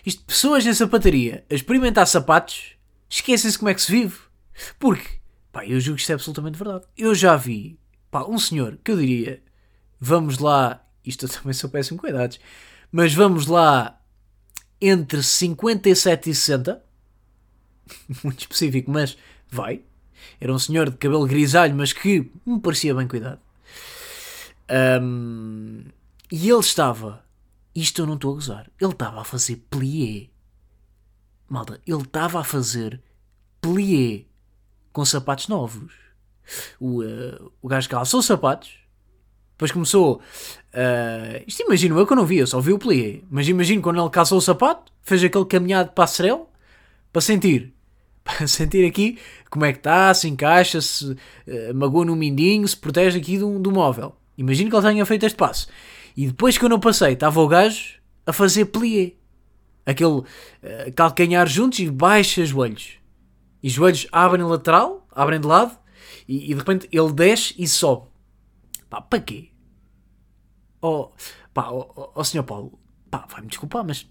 Isto, 0.07 0.25
pessoas 0.25 0.65
em 0.65 0.73
sapataria 0.73 1.45
a 1.51 1.55
experimentar 1.55 2.07
sapatos 2.07 2.77
esquecem-se 3.11 3.59
como 3.59 3.71
é 3.71 3.75
que 3.75 3.83
se 3.83 3.91
vive. 3.91 4.17
Porque, 4.79 5.19
pá, 5.51 5.67
eu 5.67 5.81
julgo 5.81 5.97
que 5.97 6.03
isto 6.03 6.11
é 6.11 6.15
absolutamente 6.15 6.57
verdade. 6.57 6.85
Eu 6.97 7.15
já 7.17 7.35
vi, 7.35 7.77
pá, 8.09 8.25
um 8.25 8.39
senhor 8.39 8.79
que 8.85 8.93
eu 8.93 8.97
diria, 8.97 9.43
vamos 9.99 10.39
lá, 10.39 10.87
isto 11.05 11.27
eu 11.27 11.29
também 11.35 11.53
sou 11.53 11.69
péssimo 11.69 12.01
idades, 12.07 12.39
mas 12.93 13.13
vamos 13.13 13.47
lá 13.47 14.01
entre 14.81 15.21
57 15.21 16.31
e 16.31 16.35
60, 16.37 16.85
muito 18.23 18.41
específico, 18.43 18.93
mas 18.93 19.19
vai. 19.51 19.83
Era 20.41 20.53
um 20.53 20.59
senhor 20.59 20.91
de 20.91 20.97
cabelo 20.97 21.27
grisalho, 21.27 21.75
mas 21.75 21.93
que 21.93 22.31
me 22.47 22.61
parecia 22.61 22.95
bem 22.95 23.09
cuidado. 23.09 23.41
Um, 25.03 25.85
E 26.31 26.51
ele 26.51 26.61
estava, 26.61 27.25
isto 27.75 28.03
eu 28.03 28.07
não 28.07 28.15
estou 28.15 28.33
a 28.33 28.35
gozar, 28.35 28.71
ele 28.79 28.93
estava 28.93 29.21
a 29.23 29.25
fazer 29.25 29.65
plié. 29.71 30.29
Malta, 31.49 31.81
ele 31.87 32.03
estava 32.03 32.41
a 32.41 32.45
fazer 32.45 33.01
plié 33.63 34.25
com 34.93 35.05
sapatos 35.05 35.49
novos. 35.49 35.95
O, 36.79 37.03
uh, 37.03 37.53
o 37.63 37.69
gajo 37.69 37.89
calçou 37.89 38.21
os 38.21 38.27
sapatos, 38.27 38.79
depois 39.53 39.73
começou. 39.73 40.21
Uh, 40.75 41.43
isto 41.47 41.63
imagino 41.63 41.99
eu 41.99 42.07
que 42.07 42.13
eu 42.13 42.17
não 42.17 42.27
vi, 42.27 42.37
eu 42.39 42.47
só 42.47 42.61
vi 42.61 42.73
o 42.73 42.79
plié. 42.79 43.23
Mas 43.31 43.49
imagino 43.49 43.81
quando 43.81 44.01
ele 44.01 44.11
calçou 44.11 44.37
o 44.37 44.43
sapato, 44.43 44.93
fez 45.03 45.25
aquele 45.25 45.47
caminhado 45.47 45.89
de 45.89 45.95
passarelo 45.95 46.47
para 47.11 47.23
sentir. 47.23 47.75
Sentir 48.47 48.87
aqui 48.87 49.19
como 49.51 49.65
é 49.65 49.73
que 49.73 49.79
está, 49.79 50.13
se 50.13 50.29
encaixa, 50.29 50.81
se 50.81 51.13
uh, 51.13 51.75
magoa 51.75 52.05
no 52.05 52.17
mindinho, 52.17 52.67
se 52.67 52.77
protege 52.77 53.19
aqui 53.19 53.39
do, 53.39 53.59
do 53.59 53.73
móvel. 53.73 54.17
Imagino 54.37 54.71
que 54.71 54.77
ele 54.77 54.87
tenha 54.87 55.07
feito 55.07 55.27
este 55.27 55.37
passo. 55.37 55.69
E 56.17 56.27
depois 56.27 56.59
que 56.59 56.65
eu 56.65 56.69
não 56.69 56.81
passei, 56.81 57.13
estava 57.13 57.41
o 57.41 57.49
gajo 57.49 57.99
a 58.27 58.33
fazer 58.33 58.67
plié. 58.67 59.13
Aquele 59.87 60.11
uh, 60.11 60.25
calcanhar 60.95 61.47
juntos 61.49 61.79
e 61.79 61.91
baixa 61.91 62.45
joelhos. 62.45 62.99
E 63.63 63.69
joelhos 63.69 64.07
abrem 64.13 64.45
lateral, 64.45 65.07
abrem 65.11 65.41
de 65.41 65.47
lado, 65.47 65.77
e, 66.29 66.51
e 66.51 66.55
de 66.55 66.55
repente 66.55 66.89
ele 66.93 67.13
desce 67.13 67.55
e 67.59 67.67
sobe. 67.67 68.07
Pá, 68.89 69.01
para 69.01 69.21
quê? 69.21 69.49
Oh, 70.81 71.11
pá, 71.53 71.71
oh, 71.71 72.13
oh, 72.15 72.25
senhor 72.25 72.45
Paulo, 72.45 72.79
pá, 73.11 73.27
vai-me 73.29 73.49
desculpar, 73.49 73.85
mas 73.85 74.09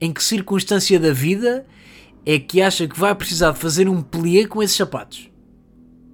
em 0.00 0.12
que 0.12 0.22
circunstância 0.24 0.98
da 0.98 1.12
vida 1.12 1.66
é 2.24 2.38
que 2.38 2.60
acha 2.60 2.86
que 2.86 2.98
vai 2.98 3.14
precisar 3.14 3.52
de 3.52 3.58
fazer 3.58 3.88
um 3.88 4.02
plié 4.02 4.46
com 4.46 4.62
esses 4.62 4.76
sapatos? 4.76 5.30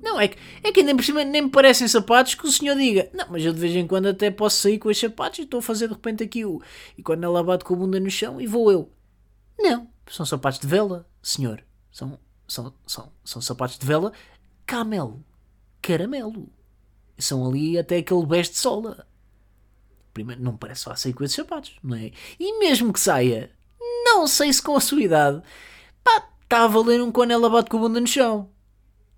Não, 0.03 0.21
é 0.21 0.29
que, 0.29 0.38
é 0.62 0.71
que 0.71 0.81
ainda 0.81 0.95
por 0.95 1.05
cima 1.05 1.25
nem 1.25 1.42
me 1.42 1.51
parecem 1.51 1.88
sapatos 1.88 2.37
que 2.37 2.47
o 2.47 2.53
senhor 2.53 2.77
diga. 2.77 3.11
Não, 3.12 3.27
mas 3.29 3.45
eu 3.45 3.53
de 3.53 3.59
vez 3.59 3.75
em 3.75 3.87
quando 3.87 4.07
até 4.07 4.31
posso 4.31 4.59
sair 4.59 4.79
com 4.79 4.88
esses 4.88 5.01
sapatos 5.01 5.40
e 5.40 5.42
estou 5.42 5.59
a 5.59 5.62
fazer 5.62 5.88
de 5.88 5.95
repente 5.95 6.23
aqui 6.23 6.45
o. 6.45 6.62
E 6.97 7.03
quando 7.03 7.25
ela 7.25 7.42
bate 7.42 7.64
com 7.64 7.75
a 7.75 7.77
bunda 7.77 7.99
no 7.99 8.09
chão 8.09 8.40
e 8.40 8.47
vou 8.47 8.71
eu. 8.71 8.88
Não, 9.59 9.88
são 10.09 10.25
sapatos 10.25 10.61
de 10.61 10.66
vela, 10.66 11.09
senhor. 11.21 11.61
São, 11.90 12.19
são, 12.47 12.73
são, 12.87 13.12
são 13.25 13.42
sapatos 13.42 13.79
de 13.79 13.87
vela 13.87 14.12
camel. 14.64 15.21
Caramelo. 15.83 16.49
São 17.19 17.45
ali 17.45 17.77
até 17.77 17.97
aquele 17.97 18.27
best 18.27 18.55
sola. 18.57 19.07
Primeiro, 20.14 20.42
não 20.42 20.57
parece 20.57 20.85
fácil 20.85 21.03
sair 21.03 21.12
com 21.14 21.25
esses 21.25 21.37
sapatos, 21.37 21.77
não 21.83 21.97
é? 21.97 22.12
E 22.38 22.59
mesmo 22.59 22.92
que 22.92 23.01
saia, 23.01 23.51
não 24.05 24.27
sei 24.27 24.53
se 24.53 24.62
com 24.62 24.77
a 24.77 24.81
sua 24.81 25.03
idade, 25.03 25.42
pá, 26.07 26.29
está 26.42 26.62
a 26.62 26.69
valer 26.69 27.03
um 27.03 27.11
quando 27.11 27.33
ela 27.33 27.51
bate 27.51 27.69
com 27.69 27.79
a 27.79 27.81
bunda 27.81 28.01
no 28.01 28.07
chão. 28.07 28.49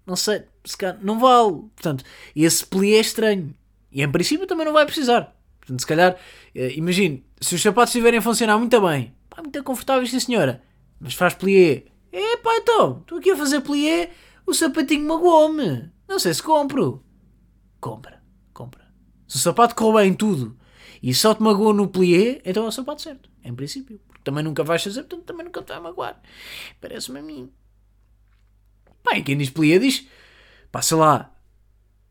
Não 0.06 0.16
sei, 0.16 0.44
se 0.64 0.76
calhar, 0.76 0.98
não 1.02 1.18
vale. 1.18 1.52
Portanto, 1.76 2.02
esse 2.34 2.66
plié 2.66 2.96
é 2.96 3.00
estranho. 3.00 3.54
E 3.92 4.02
em 4.02 4.10
princípio 4.10 4.46
também 4.46 4.64
não 4.64 4.72
vai 4.72 4.86
precisar. 4.86 5.36
Portanto, 5.60 5.80
se 5.80 5.86
calhar, 5.86 6.16
eh, 6.54 6.72
imagine, 6.76 7.24
se 7.40 7.54
os 7.54 7.62
sapatos 7.62 7.90
estiverem 7.94 8.18
a 8.18 8.22
funcionar 8.22 8.58
muito 8.58 8.80
bem, 8.80 9.14
pá, 9.28 9.42
muito 9.42 9.62
confortáveis, 9.62 10.10
sim 10.10 10.18
senhora, 10.18 10.62
mas 10.98 11.14
faz 11.14 11.34
plié. 11.34 11.84
É 12.10 12.36
pá, 12.38 12.56
então, 12.56 13.00
estou 13.00 13.18
aqui 13.18 13.30
a 13.30 13.36
fazer 13.36 13.60
plié, 13.60 14.10
o 14.46 14.54
sapatinho 14.54 15.06
magoou-me. 15.06 15.90
Não 16.08 16.18
sei 16.18 16.32
se 16.32 16.42
compro. 16.42 17.04
Compra, 17.80 18.22
compra. 18.54 18.88
Se 19.26 19.36
o 19.36 19.40
sapato 19.40 19.74
corre 19.74 20.04
bem 20.04 20.14
tudo 20.14 20.56
e 21.02 21.12
só 21.12 21.34
te 21.34 21.42
magoa 21.42 21.74
no 21.74 21.88
plié, 21.88 22.40
então 22.44 22.64
é 22.64 22.68
o 22.68 22.72
sapato 22.72 23.02
certo. 23.02 23.28
Em 23.44 23.54
princípio. 23.54 24.00
Também 24.28 24.44
nunca 24.44 24.62
vais 24.62 24.84
fazer, 24.84 25.04
portanto 25.04 25.24
também 25.24 25.46
nunca 25.46 25.62
te 25.62 25.68
vai 25.68 25.80
magoar. 25.80 26.20
Parece-me 26.82 27.20
a 27.20 27.22
mim. 27.22 27.50
Pá, 29.02 29.16
e 29.16 29.22
quem 29.22 29.38
diz 29.38 29.48
plié 29.48 29.78
diz, 29.78 30.06
pá, 30.70 30.82
sei 30.82 30.98
lá, 30.98 31.34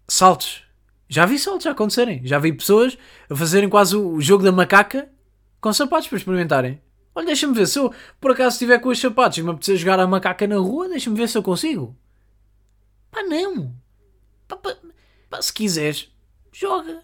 saltos. 0.07 0.63
Já 1.07 1.27
vi 1.27 1.37
saltos 1.37 1.67
a 1.67 1.71
acontecerem. 1.73 2.25
Já 2.25 2.39
vi 2.39 2.51
pessoas 2.51 2.97
a 3.29 3.35
fazerem 3.35 3.69
quase 3.69 3.95
o 3.95 4.19
jogo 4.19 4.43
da 4.43 4.51
macaca 4.51 5.07
com 5.61 5.71
sapatos 5.71 6.07
para 6.07 6.17
experimentarem. 6.17 6.81
Olha, 7.13 7.27
deixa-me 7.27 7.53
ver. 7.53 7.67
Se 7.67 7.77
eu 7.77 7.93
por 8.19 8.31
acaso 8.31 8.55
estiver 8.55 8.79
com 8.79 8.89
os 8.89 8.99
sapatos 8.99 9.37
e 9.37 9.43
me 9.43 9.51
apetecer 9.51 9.77
jogar 9.77 9.99
a 9.99 10.07
macaca 10.07 10.47
na 10.47 10.57
rua, 10.57 10.89
deixa-me 10.89 11.15
ver 11.15 11.29
se 11.29 11.37
eu 11.37 11.43
consigo. 11.43 11.95
Pá, 13.11 13.21
não. 13.21 13.75
Pá, 14.47 14.55
pá, 14.55 14.75
pá, 15.29 15.39
se 15.39 15.53
quiseres, 15.53 16.11
joga. 16.51 17.03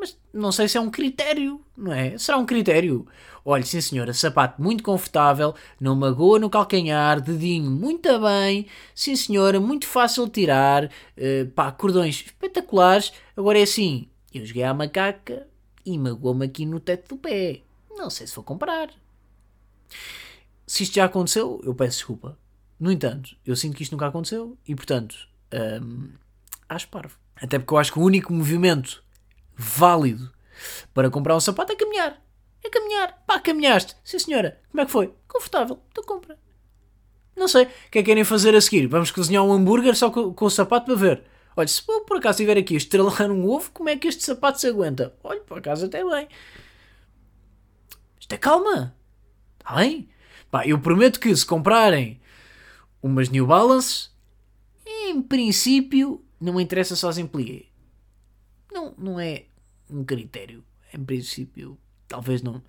Mas 0.00 0.18
não 0.32 0.50
sei 0.50 0.66
se 0.66 0.78
é 0.78 0.80
um 0.80 0.90
critério, 0.90 1.60
não 1.76 1.92
é? 1.92 2.16
Será 2.16 2.38
um 2.38 2.46
critério? 2.46 3.06
Olha, 3.44 3.62
sim 3.62 3.82
senhora, 3.82 4.14
sapato 4.14 4.60
muito 4.62 4.82
confortável, 4.82 5.54
não 5.78 5.94
magoa 5.94 6.38
no 6.38 6.48
calcanhar, 6.48 7.20
dedinho 7.20 7.70
muito 7.70 8.08
bem, 8.18 8.66
sim 8.94 9.14
senhora, 9.14 9.60
muito 9.60 9.86
fácil 9.86 10.24
de 10.24 10.32
tirar, 10.32 10.86
uh, 10.86 11.50
pá, 11.54 11.70
cordões 11.70 12.24
espetaculares. 12.26 13.12
Agora 13.36 13.58
é 13.58 13.62
assim, 13.62 14.08
eu 14.32 14.44
joguei 14.46 14.62
à 14.62 14.72
macaca 14.72 15.46
e 15.84 15.98
magoou-me 15.98 16.46
aqui 16.46 16.64
no 16.64 16.80
teto 16.80 17.14
do 17.14 17.20
pé. 17.20 17.60
Não 17.90 18.08
sei 18.08 18.26
se 18.26 18.34
vou 18.34 18.42
comprar. 18.42 18.88
Se 20.66 20.84
isto 20.84 20.94
já 20.94 21.04
aconteceu, 21.04 21.60
eu 21.62 21.74
peço 21.74 21.98
desculpa. 21.98 22.38
No 22.78 22.90
entanto, 22.90 23.36
eu 23.44 23.54
sinto 23.54 23.76
que 23.76 23.82
isto 23.82 23.92
nunca 23.92 24.06
aconteceu 24.06 24.56
e, 24.66 24.74
portanto, 24.74 25.14
hum, 25.82 26.08
acho 26.66 26.88
parvo. 26.88 27.18
Até 27.36 27.58
porque 27.58 27.74
eu 27.74 27.78
acho 27.78 27.92
que 27.92 27.98
o 27.98 28.02
único 28.02 28.32
movimento 28.32 29.02
válido 29.60 30.32
para 30.94 31.10
comprar 31.10 31.36
um 31.36 31.40
sapato 31.40 31.72
é 31.72 31.76
caminhar. 31.76 32.20
É 32.64 32.68
caminhar. 32.68 33.22
Pá, 33.26 33.38
caminhaste. 33.38 33.96
Sim, 34.04 34.18
senhora. 34.18 34.60
Como 34.70 34.80
é 34.80 34.86
que 34.86 34.90
foi? 34.90 35.14
Confortável. 35.28 35.82
Então 35.90 36.04
compra. 36.04 36.38
Não 37.36 37.48
sei. 37.48 37.64
O 37.64 37.68
que 37.90 37.98
é 37.98 38.02
que 38.02 38.04
querem 38.04 38.24
fazer 38.24 38.54
a 38.54 38.60
seguir? 38.60 38.86
Vamos 38.86 39.10
cozinhar 39.10 39.44
um 39.44 39.52
hambúrguer 39.52 39.94
só 39.94 40.10
com, 40.10 40.32
com 40.34 40.44
o 40.44 40.50
sapato 40.50 40.86
para 40.86 40.94
ver. 40.94 41.24
Olha, 41.56 41.68
se 41.68 41.82
por 41.82 42.16
acaso 42.16 42.42
estiver 42.42 42.58
aqui 42.58 42.74
a 42.74 42.78
estrelar 42.78 43.30
um 43.30 43.48
ovo, 43.48 43.70
como 43.72 43.88
é 43.88 43.96
que 43.96 44.08
este 44.08 44.22
sapato 44.22 44.60
se 44.60 44.66
aguenta? 44.66 45.14
Olha, 45.22 45.40
por 45.40 45.58
acaso 45.58 45.86
até 45.86 46.04
bem. 46.04 46.28
Isto 48.18 48.32
é 48.34 48.38
calma. 48.38 48.94
Está 49.58 49.76
bem? 49.76 50.08
Pá, 50.50 50.66
eu 50.66 50.78
prometo 50.80 51.20
que 51.20 51.34
se 51.34 51.46
comprarem 51.46 52.20
umas 53.02 53.28
New 53.28 53.46
Balance, 53.46 54.10
em 54.86 55.20
princípio, 55.22 56.24
não 56.40 56.54
me 56.54 56.62
interessa 56.62 56.94
sozinho 56.94 57.28
plié. 57.28 57.64
Não, 58.72 58.94
não 58.96 59.20
é 59.20 59.46
um 59.92 60.04
critério. 60.04 60.64
Em 60.92 61.04
princípio, 61.04 61.78
talvez 62.08 62.42
não. 62.42 62.62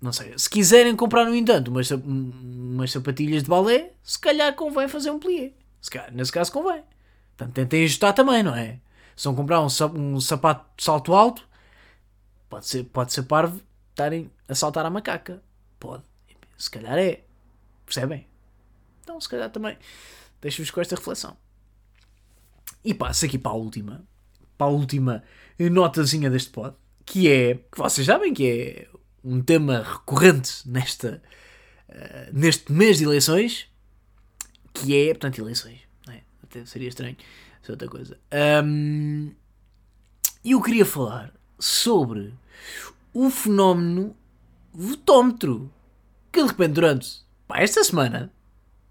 Não 0.00 0.12
sei. 0.12 0.36
Se 0.38 0.50
quiserem 0.50 0.96
comprar, 0.96 1.24
no 1.24 1.34
entanto, 1.34 1.68
umas, 1.68 1.90
umas 1.90 2.90
sapatilhas 2.90 3.42
de 3.42 3.48
balé, 3.48 3.92
se 4.02 4.18
calhar 4.18 4.54
convém 4.54 4.88
fazer 4.88 5.10
um 5.10 5.18
plié. 5.18 5.52
Se 5.80 5.90
calhar, 5.90 6.12
nesse 6.12 6.32
caso 6.32 6.52
convém. 6.52 6.82
Portanto, 7.36 7.54
tentem 7.54 7.84
ajustar 7.84 8.12
também, 8.12 8.42
não 8.42 8.54
é? 8.54 8.80
Se 9.16 9.24
vão 9.24 9.34
comprar 9.34 9.60
um, 9.60 9.68
um 9.94 10.20
sapato 10.20 10.66
de 10.76 10.82
salto 10.82 11.14
alto, 11.14 11.48
pode 12.48 12.66
ser, 12.66 12.84
pode 12.84 13.12
ser 13.12 13.22
parvo 13.24 13.60
estarem 13.90 14.30
a 14.48 14.54
saltar 14.54 14.84
a 14.84 14.90
macaca. 14.90 15.42
Pode. 15.78 16.02
Se 16.56 16.70
calhar 16.70 16.98
é. 16.98 17.24
Percebem? 17.84 18.26
Então, 19.02 19.20
se 19.20 19.28
calhar 19.28 19.50
também. 19.50 19.76
Deixo-vos 20.40 20.70
com 20.70 20.80
esta 20.80 20.96
reflexão. 20.96 21.36
E 22.84 22.92
passo 22.92 23.24
aqui 23.24 23.38
para 23.38 23.52
a 23.52 23.54
última. 23.54 24.04
Para 24.62 24.70
a 24.70 24.74
última 24.74 25.24
notazinha 25.58 26.30
deste 26.30 26.50
pod. 26.50 26.76
Que 27.04 27.28
é. 27.28 27.54
Que 27.54 27.78
vocês 27.78 28.06
sabem 28.06 28.32
que 28.32 28.46
é 28.46 28.88
um 29.24 29.42
tema 29.42 29.82
recorrente 29.82 30.68
nesta, 30.68 31.20
uh, 31.88 32.30
neste 32.32 32.70
mês 32.70 32.98
de 32.98 33.04
eleições. 33.04 33.66
Que 34.72 35.08
é. 35.08 35.14
Portanto, 35.14 35.40
eleições. 35.40 35.80
É? 36.08 36.20
Até 36.44 36.64
seria 36.64 36.88
estranho. 36.88 37.16
Isso 37.60 37.70
é 37.70 37.72
outra 37.72 37.88
coisa. 37.88 38.18
Um, 38.64 39.32
eu 40.44 40.60
queria 40.62 40.86
falar 40.86 41.32
sobre 41.58 42.34
o 43.12 43.30
fenómeno 43.30 44.16
votómetro 44.72 45.72
que 46.32 46.40
de 46.40 46.48
repente 46.48 46.72
durante 46.72 47.20
pá, 47.46 47.58
esta 47.58 47.84
semana, 47.84 48.32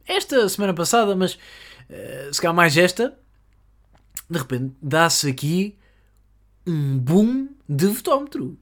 esta 0.06 0.48
semana 0.48 0.74
passada, 0.74 1.16
mas 1.16 1.34
uh, 1.34 2.34
se 2.34 2.40
calhar 2.42 2.56
mais 2.56 2.78
esta, 2.78 3.18
de 4.30 4.38
repente 4.38 4.74
dá-se 4.82 5.30
aqui 5.30 5.78
um 6.66 6.98
boom 6.98 7.50
de 7.68 7.88
votómetro. 7.88 8.58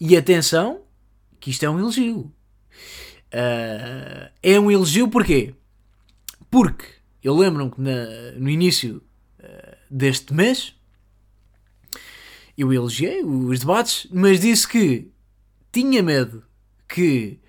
E 0.00 0.16
atenção, 0.16 0.82
que 1.40 1.50
isto 1.50 1.64
é 1.64 1.70
um 1.70 1.78
elogio. 1.78 2.32
Uh, 3.32 4.30
é 4.42 4.60
um 4.60 4.70
elogio 4.70 5.08
porquê? 5.08 5.54
Porque 6.50 6.86
eu 7.22 7.34
lembro-me 7.36 7.70
que 7.70 7.80
na, 7.80 8.32
no 8.36 8.48
início 8.48 9.02
uh, 9.40 9.76
deste 9.90 10.32
mês 10.32 10.76
eu 12.56 12.72
elogiei 12.72 13.24
os 13.24 13.60
debates, 13.60 14.06
mas 14.12 14.40
disse 14.40 14.68
que 14.68 15.10
tinha 15.72 16.02
medo 16.02 16.44
que 16.88 17.40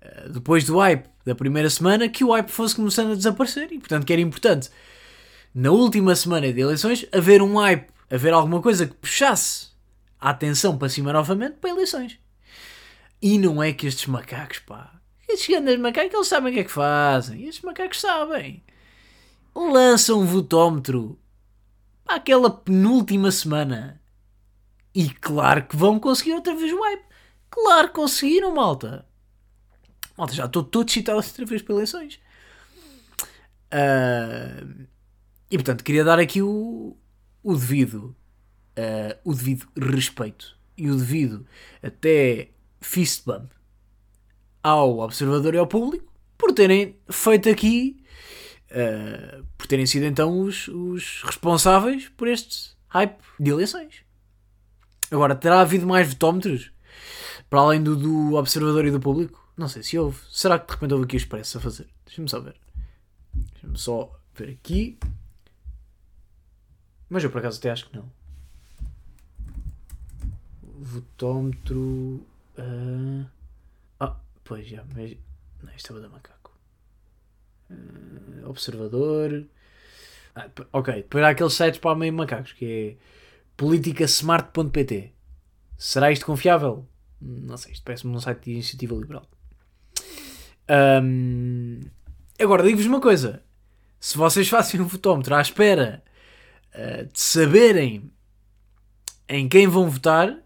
eh, 0.00 0.28
depois 0.30 0.64
do 0.64 0.78
hype 0.78 1.06
da 1.24 1.34
primeira 1.34 1.68
semana, 1.68 2.08
que 2.08 2.24
o 2.24 2.32
hype 2.32 2.48
fosse 2.48 2.76
começando 2.76 3.12
a 3.12 3.14
desaparecer 3.14 3.70
e, 3.72 3.78
portanto, 3.78 4.06
que 4.06 4.12
era 4.12 4.22
importante 4.22 4.70
na 5.54 5.70
última 5.70 6.16
semana 6.16 6.52
de 6.52 6.60
eleições 6.60 7.06
haver 7.12 7.40
um 7.40 7.56
hype, 7.58 7.88
haver 8.10 8.32
alguma 8.32 8.60
coisa 8.60 8.86
que 8.86 8.94
puxasse 8.94 9.68
a 10.20 10.30
atenção 10.30 10.76
para 10.76 10.88
cima 10.88 11.12
novamente 11.12 11.56
para 11.60 11.70
eleições. 11.70 12.18
E 13.22 13.38
não 13.38 13.62
é 13.62 13.72
que 13.72 13.86
estes 13.86 14.06
macacos, 14.06 14.58
pá, 14.58 15.00
estes 15.28 15.48
grandes 15.48 15.78
macacos, 15.78 16.12
eles 16.12 16.26
sabem 16.26 16.50
o 16.50 16.54
que 16.54 16.60
é 16.60 16.64
que 16.64 16.70
fazem. 16.70 17.44
Estes 17.44 17.62
macacos 17.62 18.00
sabem. 18.00 18.62
Lançam 19.54 20.20
um 20.20 20.26
votómetro 20.26 21.18
para 22.04 22.16
aquela 22.16 22.50
penúltima 22.50 23.30
semana. 23.30 24.00
E 24.94 25.08
claro 25.08 25.64
que 25.64 25.76
vão 25.76 25.98
conseguir 25.98 26.34
outra 26.34 26.54
vez 26.54 26.72
o 26.72 26.82
hype. 26.82 27.04
Claro 27.48 27.88
que 27.88 27.94
conseguiram, 27.94 28.54
malta. 28.54 29.06
Malta, 30.16 30.34
já 30.34 30.44
estou 30.46 30.62
todo 30.62 30.88
excitado 30.88 31.18
outra 31.18 31.46
vez 31.46 31.62
para 31.62 31.74
eleições. 31.74 32.20
Uh, 33.72 34.86
e 35.54 35.56
portanto, 35.56 35.84
queria 35.84 36.02
dar 36.02 36.18
aqui 36.18 36.42
o, 36.42 36.96
o 37.40 37.54
devido 37.54 38.16
uh, 38.76 39.16
o 39.22 39.32
devido 39.32 39.68
respeito 39.80 40.58
e 40.76 40.90
o 40.90 40.96
devido 40.96 41.46
até 41.80 42.48
fist 42.80 43.24
bump 43.24 43.52
ao 44.60 44.98
observador 44.98 45.54
e 45.54 45.58
ao 45.58 45.68
público 45.68 46.12
por 46.36 46.52
terem 46.52 46.96
feito 47.08 47.48
aqui 47.48 48.02
uh, 48.72 49.46
por 49.56 49.68
terem 49.68 49.86
sido 49.86 50.06
então 50.06 50.40
os, 50.40 50.66
os 50.66 51.22
responsáveis 51.22 52.08
por 52.16 52.26
este 52.26 52.76
hype 52.88 53.22
de 53.38 53.52
eleições. 53.52 54.02
Agora, 55.08 55.36
terá 55.36 55.60
havido 55.60 55.86
mais 55.86 56.08
votómetros 56.08 56.72
para 57.48 57.60
além 57.60 57.80
do, 57.80 57.94
do 57.94 58.34
observador 58.34 58.86
e 58.86 58.90
do 58.90 58.98
público? 58.98 59.48
Não 59.56 59.68
sei 59.68 59.84
se 59.84 59.96
houve. 59.96 60.18
Será 60.32 60.58
que 60.58 60.66
de 60.66 60.72
repente 60.72 60.94
houve 60.94 61.04
aqui 61.04 61.14
o 61.14 61.18
expresso 61.18 61.58
a 61.58 61.60
fazer? 61.60 61.86
Deixa-me 62.04 62.28
só 62.28 62.40
ver. 62.40 62.56
Deixa-me 63.52 63.78
só 63.78 64.20
ver 64.34 64.50
aqui. 64.50 64.98
Mas 67.08 67.22
eu 67.22 67.30
por 67.30 67.38
acaso 67.38 67.58
até 67.58 67.70
acho 67.70 67.88
que 67.88 67.96
não. 67.96 68.10
Votómetro. 70.62 72.26
Uh... 72.58 73.26
Ah, 74.00 74.16
pois 74.42 74.66
já. 74.66 74.84
Mas... 74.94 75.16
Não, 75.62 75.72
isto 75.74 75.96
é 75.96 76.00
da 76.00 76.08
macaco. 76.08 76.50
Uh, 77.70 78.48
observador. 78.48 79.46
Ah, 80.34 80.48
ok, 80.72 80.94
depois 80.94 81.24
há 81.24 81.28
aqueles 81.28 81.54
sites 81.54 81.78
para 81.78 81.96
meio 81.96 82.12
macacos 82.12 82.52
que 82.52 82.64
é 82.66 82.96
politicasmart.pt. 83.56 85.12
Será 85.78 86.10
isto 86.10 86.26
confiável? 86.26 86.86
Não 87.20 87.56
sei, 87.56 87.72
isto 87.72 87.84
parece-me 87.84 88.14
um 88.14 88.20
site 88.20 88.44
de 88.44 88.50
iniciativa 88.52 88.94
liberal. 88.94 89.26
Um, 90.68 91.80
agora, 92.38 92.62
digo-vos 92.62 92.86
uma 92.86 93.00
coisa: 93.00 93.42
se 94.00 94.16
vocês 94.16 94.48
fazem 94.48 94.80
um 94.80 94.86
votómetro 94.86 95.34
à 95.34 95.40
espera 95.40 96.02
uh, 96.74 97.04
de 97.06 97.20
saberem 97.20 98.10
em 99.28 99.48
quem 99.48 99.66
vão 99.66 99.88
votar, 99.88 100.36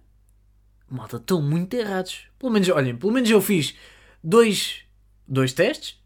malta, 0.88 1.16
estão 1.16 1.42
muito 1.42 1.74
errados. 1.74 2.26
Pelo 2.38 2.52
menos, 2.52 2.68
olhem, 2.68 2.96
pelo 2.96 3.12
menos 3.12 3.28
eu 3.30 3.40
fiz 3.40 3.74
dois, 4.22 4.82
dois 5.26 5.52
testes 5.52 5.98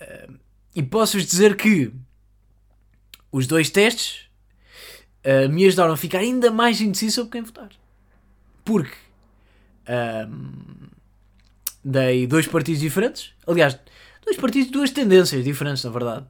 uh, 0.00 0.34
e 0.74 0.82
posso-vos 0.82 1.26
dizer 1.26 1.56
que 1.56 1.92
os 3.32 3.46
dois 3.46 3.70
testes 3.70 4.28
uh, 5.24 5.48
me 5.48 5.66
ajudaram 5.66 5.92
a 5.92 5.96
ficar 5.96 6.18
ainda 6.18 6.50
mais 6.50 6.80
indeciso 6.80 7.16
sobre 7.16 7.32
quem 7.32 7.42
votar. 7.42 7.70
Porque 8.64 8.96
um, 10.28 10.88
dei 11.84 12.26
dois 12.26 12.46
partidos 12.46 12.80
diferentes. 12.80 13.32
Aliás, 13.46 13.78
dois 14.24 14.36
partidos, 14.36 14.70
duas 14.70 14.90
tendências 14.90 15.42
diferentes, 15.44 15.82
na 15.84 15.90
verdade. 15.90 16.26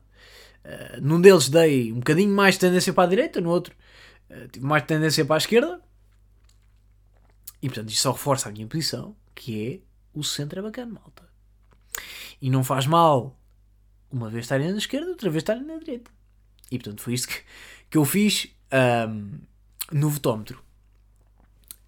Uh, 0.68 1.00
num 1.00 1.18
deles 1.18 1.48
dei 1.48 1.90
um 1.90 1.96
bocadinho 1.96 2.34
mais 2.34 2.58
tendência 2.58 2.92
para 2.92 3.04
a 3.04 3.06
direita, 3.06 3.40
no 3.40 3.48
outro 3.48 3.74
uh, 4.28 4.48
tive 4.48 4.66
mais 4.66 4.84
tendência 4.84 5.24
para 5.24 5.36
a 5.36 5.38
esquerda. 5.38 5.80
E 7.62 7.68
portanto, 7.68 7.88
isto 7.88 8.02
só 8.02 8.12
reforça 8.12 8.50
a 8.50 8.52
minha 8.52 8.66
posição, 8.66 9.16
que 9.34 9.66
é 9.66 9.80
o 10.12 10.22
centro 10.22 10.58
é 10.58 10.62
bacana, 10.62 10.92
malta. 10.92 11.26
E 12.40 12.50
não 12.50 12.62
faz 12.62 12.86
mal 12.86 13.40
uma 14.10 14.28
vez 14.28 14.44
estarem 14.44 14.70
na 14.70 14.76
esquerda, 14.76 15.08
outra 15.08 15.30
vez 15.30 15.42
estarem 15.42 15.64
na 15.64 15.78
direita. 15.78 16.10
E 16.70 16.78
portanto, 16.78 17.00
foi 17.00 17.14
isto 17.14 17.28
que, 17.28 17.40
que 17.88 17.96
eu 17.96 18.04
fiz 18.04 18.48
um, 19.08 19.38
no 19.90 20.10
votómetro. 20.10 20.62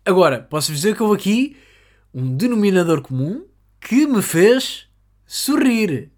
Agora, 0.05 0.41
posso 0.41 0.73
dizer 0.73 0.97
que 0.97 1.03
houve 1.03 1.17
aqui 1.17 1.57
um 2.15 2.35
denominador 2.35 3.03
comum 3.03 3.47
que 3.79 4.07
me 4.07 4.23
fez 4.23 4.89
sorrir. 5.27 6.11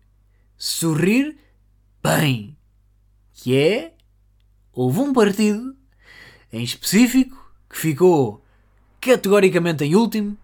Sorrir 0.56 1.36
bem. 2.02 2.56
Que 3.32 3.56
é. 3.56 3.94
Houve 4.72 5.00
um 5.00 5.12
partido 5.12 5.76
em 6.52 6.62
específico 6.62 7.36
que 7.68 7.76
ficou 7.76 8.44
categoricamente 9.00 9.84
em 9.84 9.94
último 9.94 10.36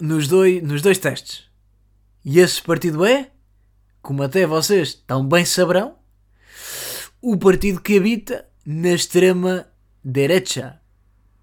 nos 0.00 0.28
dois, 0.28 0.62
nos 0.62 0.82
dois 0.82 0.98
testes. 0.98 1.48
E 2.24 2.40
esse 2.40 2.60
partido 2.60 3.04
é, 3.04 3.30
como 4.02 4.22
até 4.22 4.46
vocês 4.46 4.94
tão 4.94 5.26
bem 5.26 5.44
saberão, 5.44 5.96
o 7.20 7.36
partido 7.36 7.80
que 7.80 7.96
habita 7.96 8.46
na 8.64 8.92
extrema 8.92 9.66
direita 10.04 10.80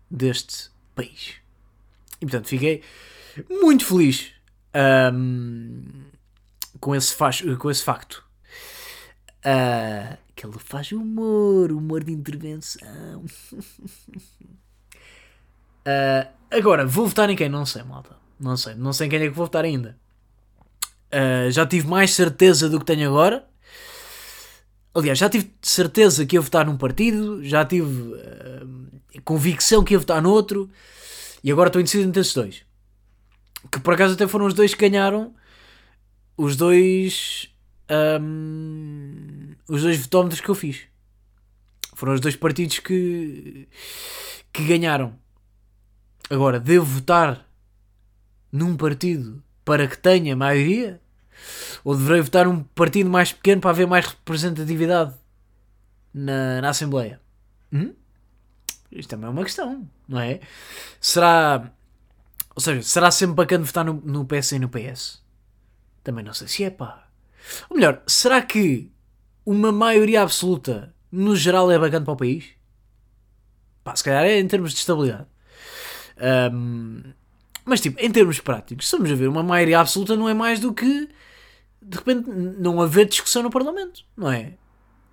deste 0.10 0.70
país. 0.94 1.36
E 2.22 2.26
portanto 2.26 2.48
fiquei 2.48 2.84
muito 3.50 3.86
feliz 3.86 4.32
um, 5.14 6.04
com, 6.80 6.96
esse 6.96 7.16
com 7.58 7.72
esse 7.72 7.84
facto. 7.84 8.24
Uh, 9.46 10.18
que 10.36 10.46
ele 10.46 10.58
faz 10.58 10.92
humor, 10.92 11.72
humor 11.72 12.04
de 12.04 12.14
intervenção. 12.14 13.26
uh, 15.86 16.28
agora, 16.50 16.86
vou 16.86 17.08
votar 17.08 17.30
em 17.30 17.36
quem? 17.36 17.50
Não 17.50 17.66
sei, 17.66 17.84
malta. 17.84 18.16
Não 18.40 18.56
sei. 18.56 18.74
Não 18.76 18.94
sei 18.94 19.08
em 19.08 19.10
quem 19.10 19.20
é 19.20 19.24
que 19.24 19.30
vou 19.30 19.46
votar 19.46 19.66
ainda. 19.66 19.98
Uh, 21.12 21.52
já 21.52 21.66
tive 21.66 21.88
mais 21.88 22.14
certeza 22.14 22.70
do 22.70 22.80
que 22.80 22.86
tenho 22.86 23.10
agora. 23.10 23.46
Aliás, 24.96 25.18
já 25.18 25.30
tive 25.30 25.52
certeza 25.62 26.26
que 26.26 26.36
ia 26.36 26.42
votar 26.42 26.66
num 26.66 26.78
partido, 26.78 27.44
já 27.44 27.66
tive 27.66 28.14
convicção 29.26 29.84
que 29.84 29.94
ia 29.94 30.00
votar 30.00 30.22
noutro, 30.22 30.70
e 31.44 31.52
agora 31.52 31.68
estou 31.68 31.82
indeciso 31.82 32.08
entre 32.08 32.22
esses 32.22 32.34
dois. 32.34 32.64
Que 33.72 33.80
por 33.80 33.94
acaso 33.96 34.14
até 34.14 34.28
foram 34.28 34.46
os 34.46 34.54
dois 34.54 34.74
que 34.74 34.88
ganharam 34.88 35.34
os 36.38 36.56
dois. 36.56 37.50
Os 39.68 39.82
dois 39.82 40.00
votómetros 40.00 40.42
que 40.42 40.50
eu 40.50 40.56
fiz. 40.56 40.84
Foram 41.96 42.14
os 42.14 42.20
dois 42.20 42.36
partidos 42.36 42.80
que, 42.80 43.68
que 44.52 44.66
ganharam. 44.66 45.16
Agora, 46.30 46.60
devo 46.60 46.86
votar 46.86 47.48
num 48.52 48.76
partido 48.76 49.44
para 49.64 49.88
que 49.88 49.98
tenha 49.98 50.36
maioria? 50.36 51.02
Ou 51.84 51.96
deverei 51.96 52.22
votar 52.22 52.48
um 52.48 52.64
partido 52.64 53.10
mais 53.10 53.32
pequeno 53.32 53.62
para 53.62 53.72
haver 53.72 53.88
mais 53.88 54.06
representatividade 54.06 55.14
na, 56.14 56.62
na 56.62 56.70
Assembleia? 56.70 57.20
Hum? 57.72 57.94
Isto 58.92 59.10
também 59.10 59.28
é 59.28 59.30
uma 59.30 59.44
questão, 59.44 59.90
não 60.08 60.20
é? 60.20 60.40
Será. 61.02 61.72
Ou 62.56 62.62
seja, 62.62 62.84
será 62.84 63.10
sempre 63.10 63.36
bacana 63.36 63.66
votar 63.66 63.84
no, 63.84 63.94
no 63.94 64.26
PS 64.26 64.54
e 64.54 64.60
no 64.60 64.70
PS? 64.70 65.24
Também 66.04 66.24
não 66.24 66.34
sei 66.34 66.48
se 66.48 66.64
é, 66.64 66.70
pá. 66.70 67.08
Ou 67.70 67.76
melhor, 67.76 68.04
será 68.06 68.42
que 68.42 68.93
uma 69.46 69.72
maioria 69.72 70.22
absoluta 70.22 70.94
no 71.12 71.36
geral 71.36 71.72
é 71.72 71.78
bacana 71.78 72.06
para 72.06 72.14
o 72.14 72.18
país? 72.18 72.46
Pá, 73.84 73.96
se 73.96 74.04
calhar 74.04 74.24
é 74.24 74.40
em 74.40 74.48
termos 74.48 74.72
de 74.72 74.80
estabilidade. 74.80 75.28
Um, 76.52 77.02
mas, 77.66 77.82
tipo, 77.82 78.00
em 78.00 78.12
termos 78.12 78.40
práticos, 78.40 78.86
estamos 78.86 79.12
a 79.12 79.16
ver, 79.16 79.28
uma 79.28 79.44
maioria 79.44 79.80
absoluta 79.80 80.16
não 80.16 80.28
é 80.28 80.34
mais 80.34 80.60
do 80.60 80.74
que, 80.74 81.10
de 81.82 81.98
repente, 81.98 82.30
não 82.30 82.82
haver 82.82 83.06
discussão 83.08 83.44
no 83.44 83.50
Parlamento, 83.50 84.04
não 84.16 84.32
é? 84.32 84.54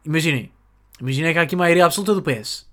Imaginem. 0.04 0.52
Imaginem 1.00 1.32
que 1.32 1.38
há 1.38 1.42
aqui 1.42 1.56
maioria 1.56 1.86
absoluta 1.86 2.14
do 2.14 2.22
PS. 2.22 2.68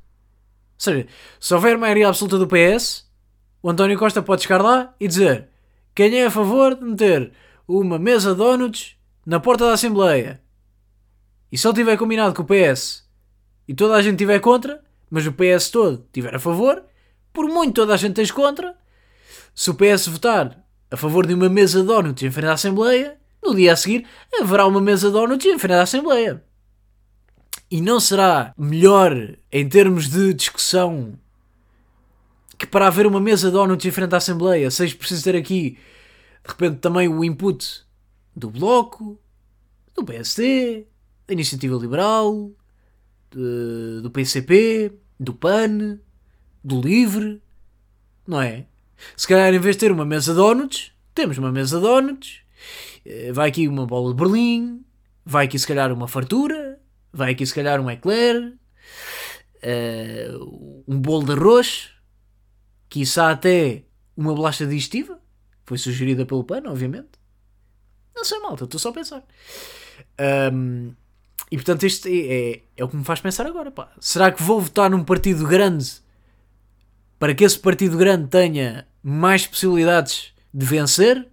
Ou 0.78 0.82
seja, 0.82 1.08
se 1.40 1.54
houver 1.54 1.78
maioria 1.78 2.08
absoluta 2.08 2.38
do 2.38 2.48
PS, 2.48 3.08
o 3.62 3.70
António 3.70 3.98
Costa 3.98 4.22
pode 4.22 4.44
chegar 4.44 4.62
lá 4.62 4.94
e 5.00 5.08
dizer 5.08 5.50
quem 5.96 6.20
é 6.20 6.26
a 6.26 6.32
favor 6.32 6.76
de 6.76 6.84
meter 6.84 7.32
uma 7.68 7.98
mesa 7.98 8.32
de 8.32 8.38
donuts 8.38 8.96
na 9.26 9.40
porta 9.40 9.66
da 9.66 9.74
Assembleia. 9.74 10.42
E 11.52 11.58
se 11.58 11.68
ele 11.68 11.76
tiver 11.76 11.98
combinado 11.98 12.34
com 12.34 12.42
o 12.42 12.46
PS 12.46 13.08
e 13.68 13.74
toda 13.74 13.96
a 13.96 14.02
gente 14.02 14.14
estiver 14.14 14.40
contra, 14.40 14.82
mas 15.10 15.26
o 15.26 15.34
PS 15.34 15.70
todo 15.70 16.04
estiver 16.06 16.36
a 16.36 16.40
favor, 16.40 16.84
por 17.32 17.46
muito 17.48 17.76
toda 17.76 17.94
a 17.94 17.98
gente 17.98 18.12
esteja 18.12 18.34
contra, 18.34 18.76
se 19.54 19.70
o 19.70 19.76
PS 19.76 20.08
votar 20.08 20.64
a 20.90 20.98
favor 20.98 21.26
de 21.26 21.34
uma 21.34 21.50
mesa 21.50 21.82
de 21.82 21.88
donuts 21.88 22.24
em 22.24 22.32
frente 22.32 22.50
à 22.50 22.54
Assembleia, 22.54 23.18
no 23.44 23.56
dia 23.56 23.74
a 23.74 23.76
seguir 23.76 24.06
haverá 24.40 24.66
uma 24.66 24.82
mesa 24.82 25.08
de 25.08 25.14
donuts 25.14 25.46
em 25.46 25.60
frente 25.60 25.78
à 25.78 25.82
Assembleia. 25.84 26.44
E 27.70 27.82
não 27.82 28.00
será 28.00 28.54
melhor 28.58 29.38
em 29.52 29.68
termos 29.68 30.10
de 30.10 30.34
discussão 30.34 31.18
que 32.58 32.66
para 32.66 32.88
haver 32.88 33.06
uma 33.06 33.20
mesa 33.20 33.48
de 33.48 33.54
donuts 33.54 33.86
em 33.86 33.92
frente 33.92 34.14
à 34.14 34.18
Assembleia 34.18 34.72
seja 34.72 34.96
preciso 34.96 35.24
ter 35.24 35.36
aqui 35.36 35.78
de 36.44 36.50
repente 36.50 36.80
também 36.80 37.08
o 37.08 37.24
input 37.24 37.86
do 38.36 38.50
Bloco, 38.50 39.20
do 39.94 40.04
PSD, 40.04 40.88
da 41.28 41.34
Iniciativa 41.34 41.76
Liberal, 41.76 42.52
de, 43.32 44.02
do 44.02 44.10
PCP, 44.10 44.94
do 45.20 45.34
PAN, 45.34 46.00
do 46.64 46.82
LIVRE, 46.82 47.42
não 48.26 48.42
é? 48.42 48.66
Se 49.16 49.28
calhar, 49.28 49.54
em 49.54 49.60
vez 49.60 49.76
de 49.76 49.82
ter 49.82 49.92
uma 49.92 50.06
mesa 50.06 50.32
de 50.32 50.38
donuts, 50.38 50.92
temos 51.14 51.38
uma 51.38 51.52
mesa 51.52 51.78
de 51.78 51.84
donuts, 51.84 52.42
eh, 53.06 53.32
vai 53.32 53.50
aqui 53.50 53.68
uma 53.68 53.86
bola 53.86 54.14
de 54.14 54.18
Berlim, 54.18 54.84
vai 55.26 55.46
aqui 55.46 55.60
se 55.60 55.68
calhar 55.68 55.92
uma 55.92 56.08
fartura, 56.08 56.80
vai 57.12 57.32
aqui 57.34 57.46
se 57.46 57.54
calhar 57.54 57.80
um 57.80 57.90
eclair, 57.90 58.54
uh, 59.64 60.84
um 60.88 61.00
bolo 61.00 61.26
de 61.26 61.34
arroz, 61.34 61.90
quiçá 62.90 63.32
até 63.32 63.84
uma 64.16 64.34
bolacha 64.34 64.66
digestiva, 64.66 65.20
foi 65.66 65.78
sugerida 65.78 66.26
pelo 66.26 66.44
PAN, 66.44 66.64
obviamente. 66.68 67.10
Não 68.16 68.24
sei, 68.24 68.40
malta, 68.40 68.64
estou 68.64 68.80
só 68.80 68.90
a 68.90 68.94
pensar. 68.94 69.24
Um, 70.54 70.94
e 71.50 71.56
portanto, 71.56 71.86
isto 71.86 72.08
é, 72.08 72.12
é, 72.12 72.62
é, 72.76 72.84
o 72.84 72.90
que 72.90 72.98
me 72.98 73.06
faz 73.06 73.22
pensar 73.22 73.46
agora. 73.46 73.72
Pá. 73.72 73.90
Será 74.00 74.32
que 74.32 74.44
vou 74.44 74.60
votar 74.60 74.90
num 74.90 75.04
partido 75.04 75.48
grande 75.48 76.02
para 77.18 77.34
que 77.34 77.44
esse 77.44 77.58
partido 77.58 77.98
grande 77.98 78.28
tenha 78.28 78.86
mais 79.02 79.48
possibilidades 79.48 80.34
de 80.54 80.66
vencer? 80.66 81.28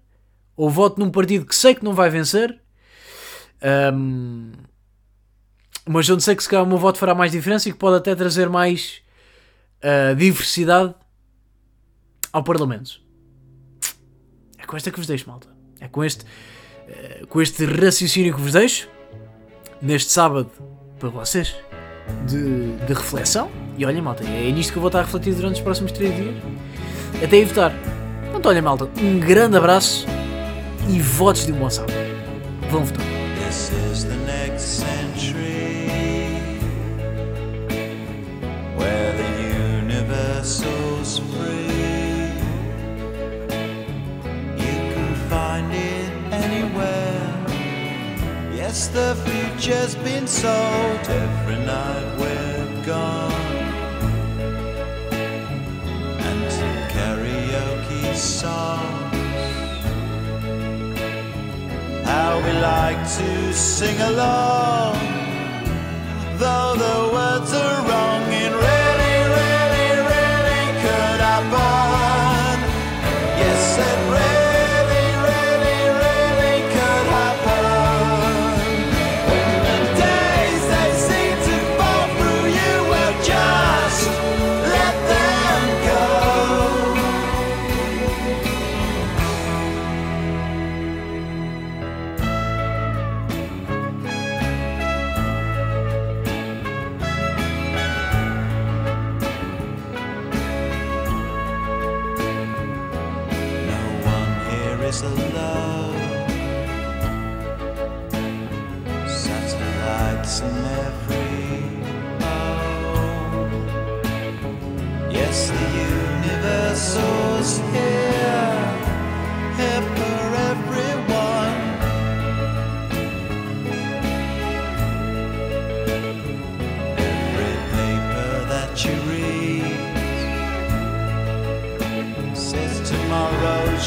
Ou 0.57 0.71
voto 0.71 1.01
num 1.01 1.11
partido 1.11 1.45
que 1.45 1.55
sei 1.55 1.75
que 1.75 1.83
não 1.83 1.95
vai 1.95 2.09
vencer? 2.11 2.61
Um, 3.93 4.53
mas 5.85 6.09
onde 6.09 6.23
sei 6.23 6.37
que 6.37 6.43
se 6.45 6.49
calhar 6.49 6.65
o 6.65 6.69
meu 6.69 6.79
voto 6.79 6.99
fará 6.99 7.15
mais 7.15 7.33
diferença 7.33 7.69
e 7.69 7.73
que 7.73 7.79
pode 7.79 7.97
até 7.97 8.15
trazer 8.15 8.49
mais 8.49 9.03
uh, 9.83 10.15
diversidade 10.15 10.95
ao 12.33 12.45
Parlamento. 12.45 13.01
É 14.59 14.65
com 14.65 14.77
esta 14.77 14.93
que 14.93 14.97
vos 14.97 15.09
deixo, 15.09 15.29
malta. 15.29 15.49
É 15.81 15.89
com 15.89 16.05
este, 16.05 16.25
uh, 16.25 17.27
com 17.27 17.43
este 17.43 17.67
raciocínio 17.67 18.33
que 18.33 18.41
vos 18.41 18.53
deixo 18.53 18.94
neste 19.85 20.11
sábado 20.11 20.51
para 20.99 21.09
vocês 21.11 21.55
de, 22.27 22.73
de 22.87 22.93
reflexão. 22.93 23.49
E 23.77 23.85
olha, 23.85 24.03
malta, 24.03 24.25
é 24.25 24.51
nisto 24.51 24.73
que 24.73 24.79
eu 24.79 24.81
vou 24.81 24.89
estar 24.89 25.01
a 25.01 25.03
refletir 25.03 25.35
durante 25.35 25.57
os 25.57 25.61
próximos 25.61 25.93
3 25.93 26.17
dias 26.17 26.35
até 27.23 27.37
ir 27.37 27.45
votar. 27.45 27.73
Portanto, 28.25 28.47
olha, 28.47 28.63
malta, 28.63 28.89
um 29.01 29.21
grande 29.21 29.57
abraço 29.57 30.07
e 30.89 30.99
votos 31.01 31.47
de 31.47 31.53
um 31.53 31.57
bom 31.57 31.71
sábado. 31.71 31.93
Vão 32.71 32.85
votar. 32.85 33.05
The 48.95 49.17
future's 49.27 49.97
been 49.97 50.25
sold 50.25 51.05
every 51.09 51.59
night 51.67 52.07
we're 52.17 52.87
gone. 52.87 53.33
And 56.29 56.53
some 56.59 56.81
karaoke 56.95 58.15
songs. 58.15 59.17
How 62.07 62.41
we 62.45 62.53
like 62.53 63.03
to 63.19 63.53
sing 63.53 64.01
along, 64.01 64.97
though 66.39 66.75
the 66.85 66.99
words 67.13 67.53
are 67.53 67.89
wrong 67.89 68.04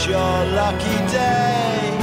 your 0.08 0.46
lucky 0.56 0.98
day. 1.12 1.98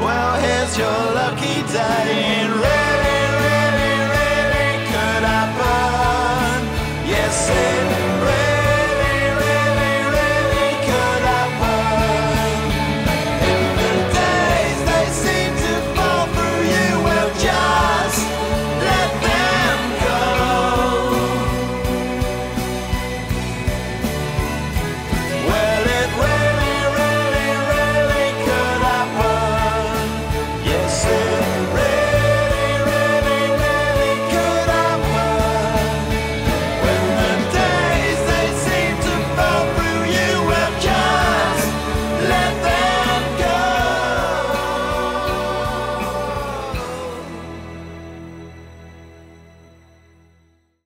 Well, 0.00 0.34
here's 0.40 0.76
your 0.76 1.00
lucky 1.14 1.62
day. 1.72 2.79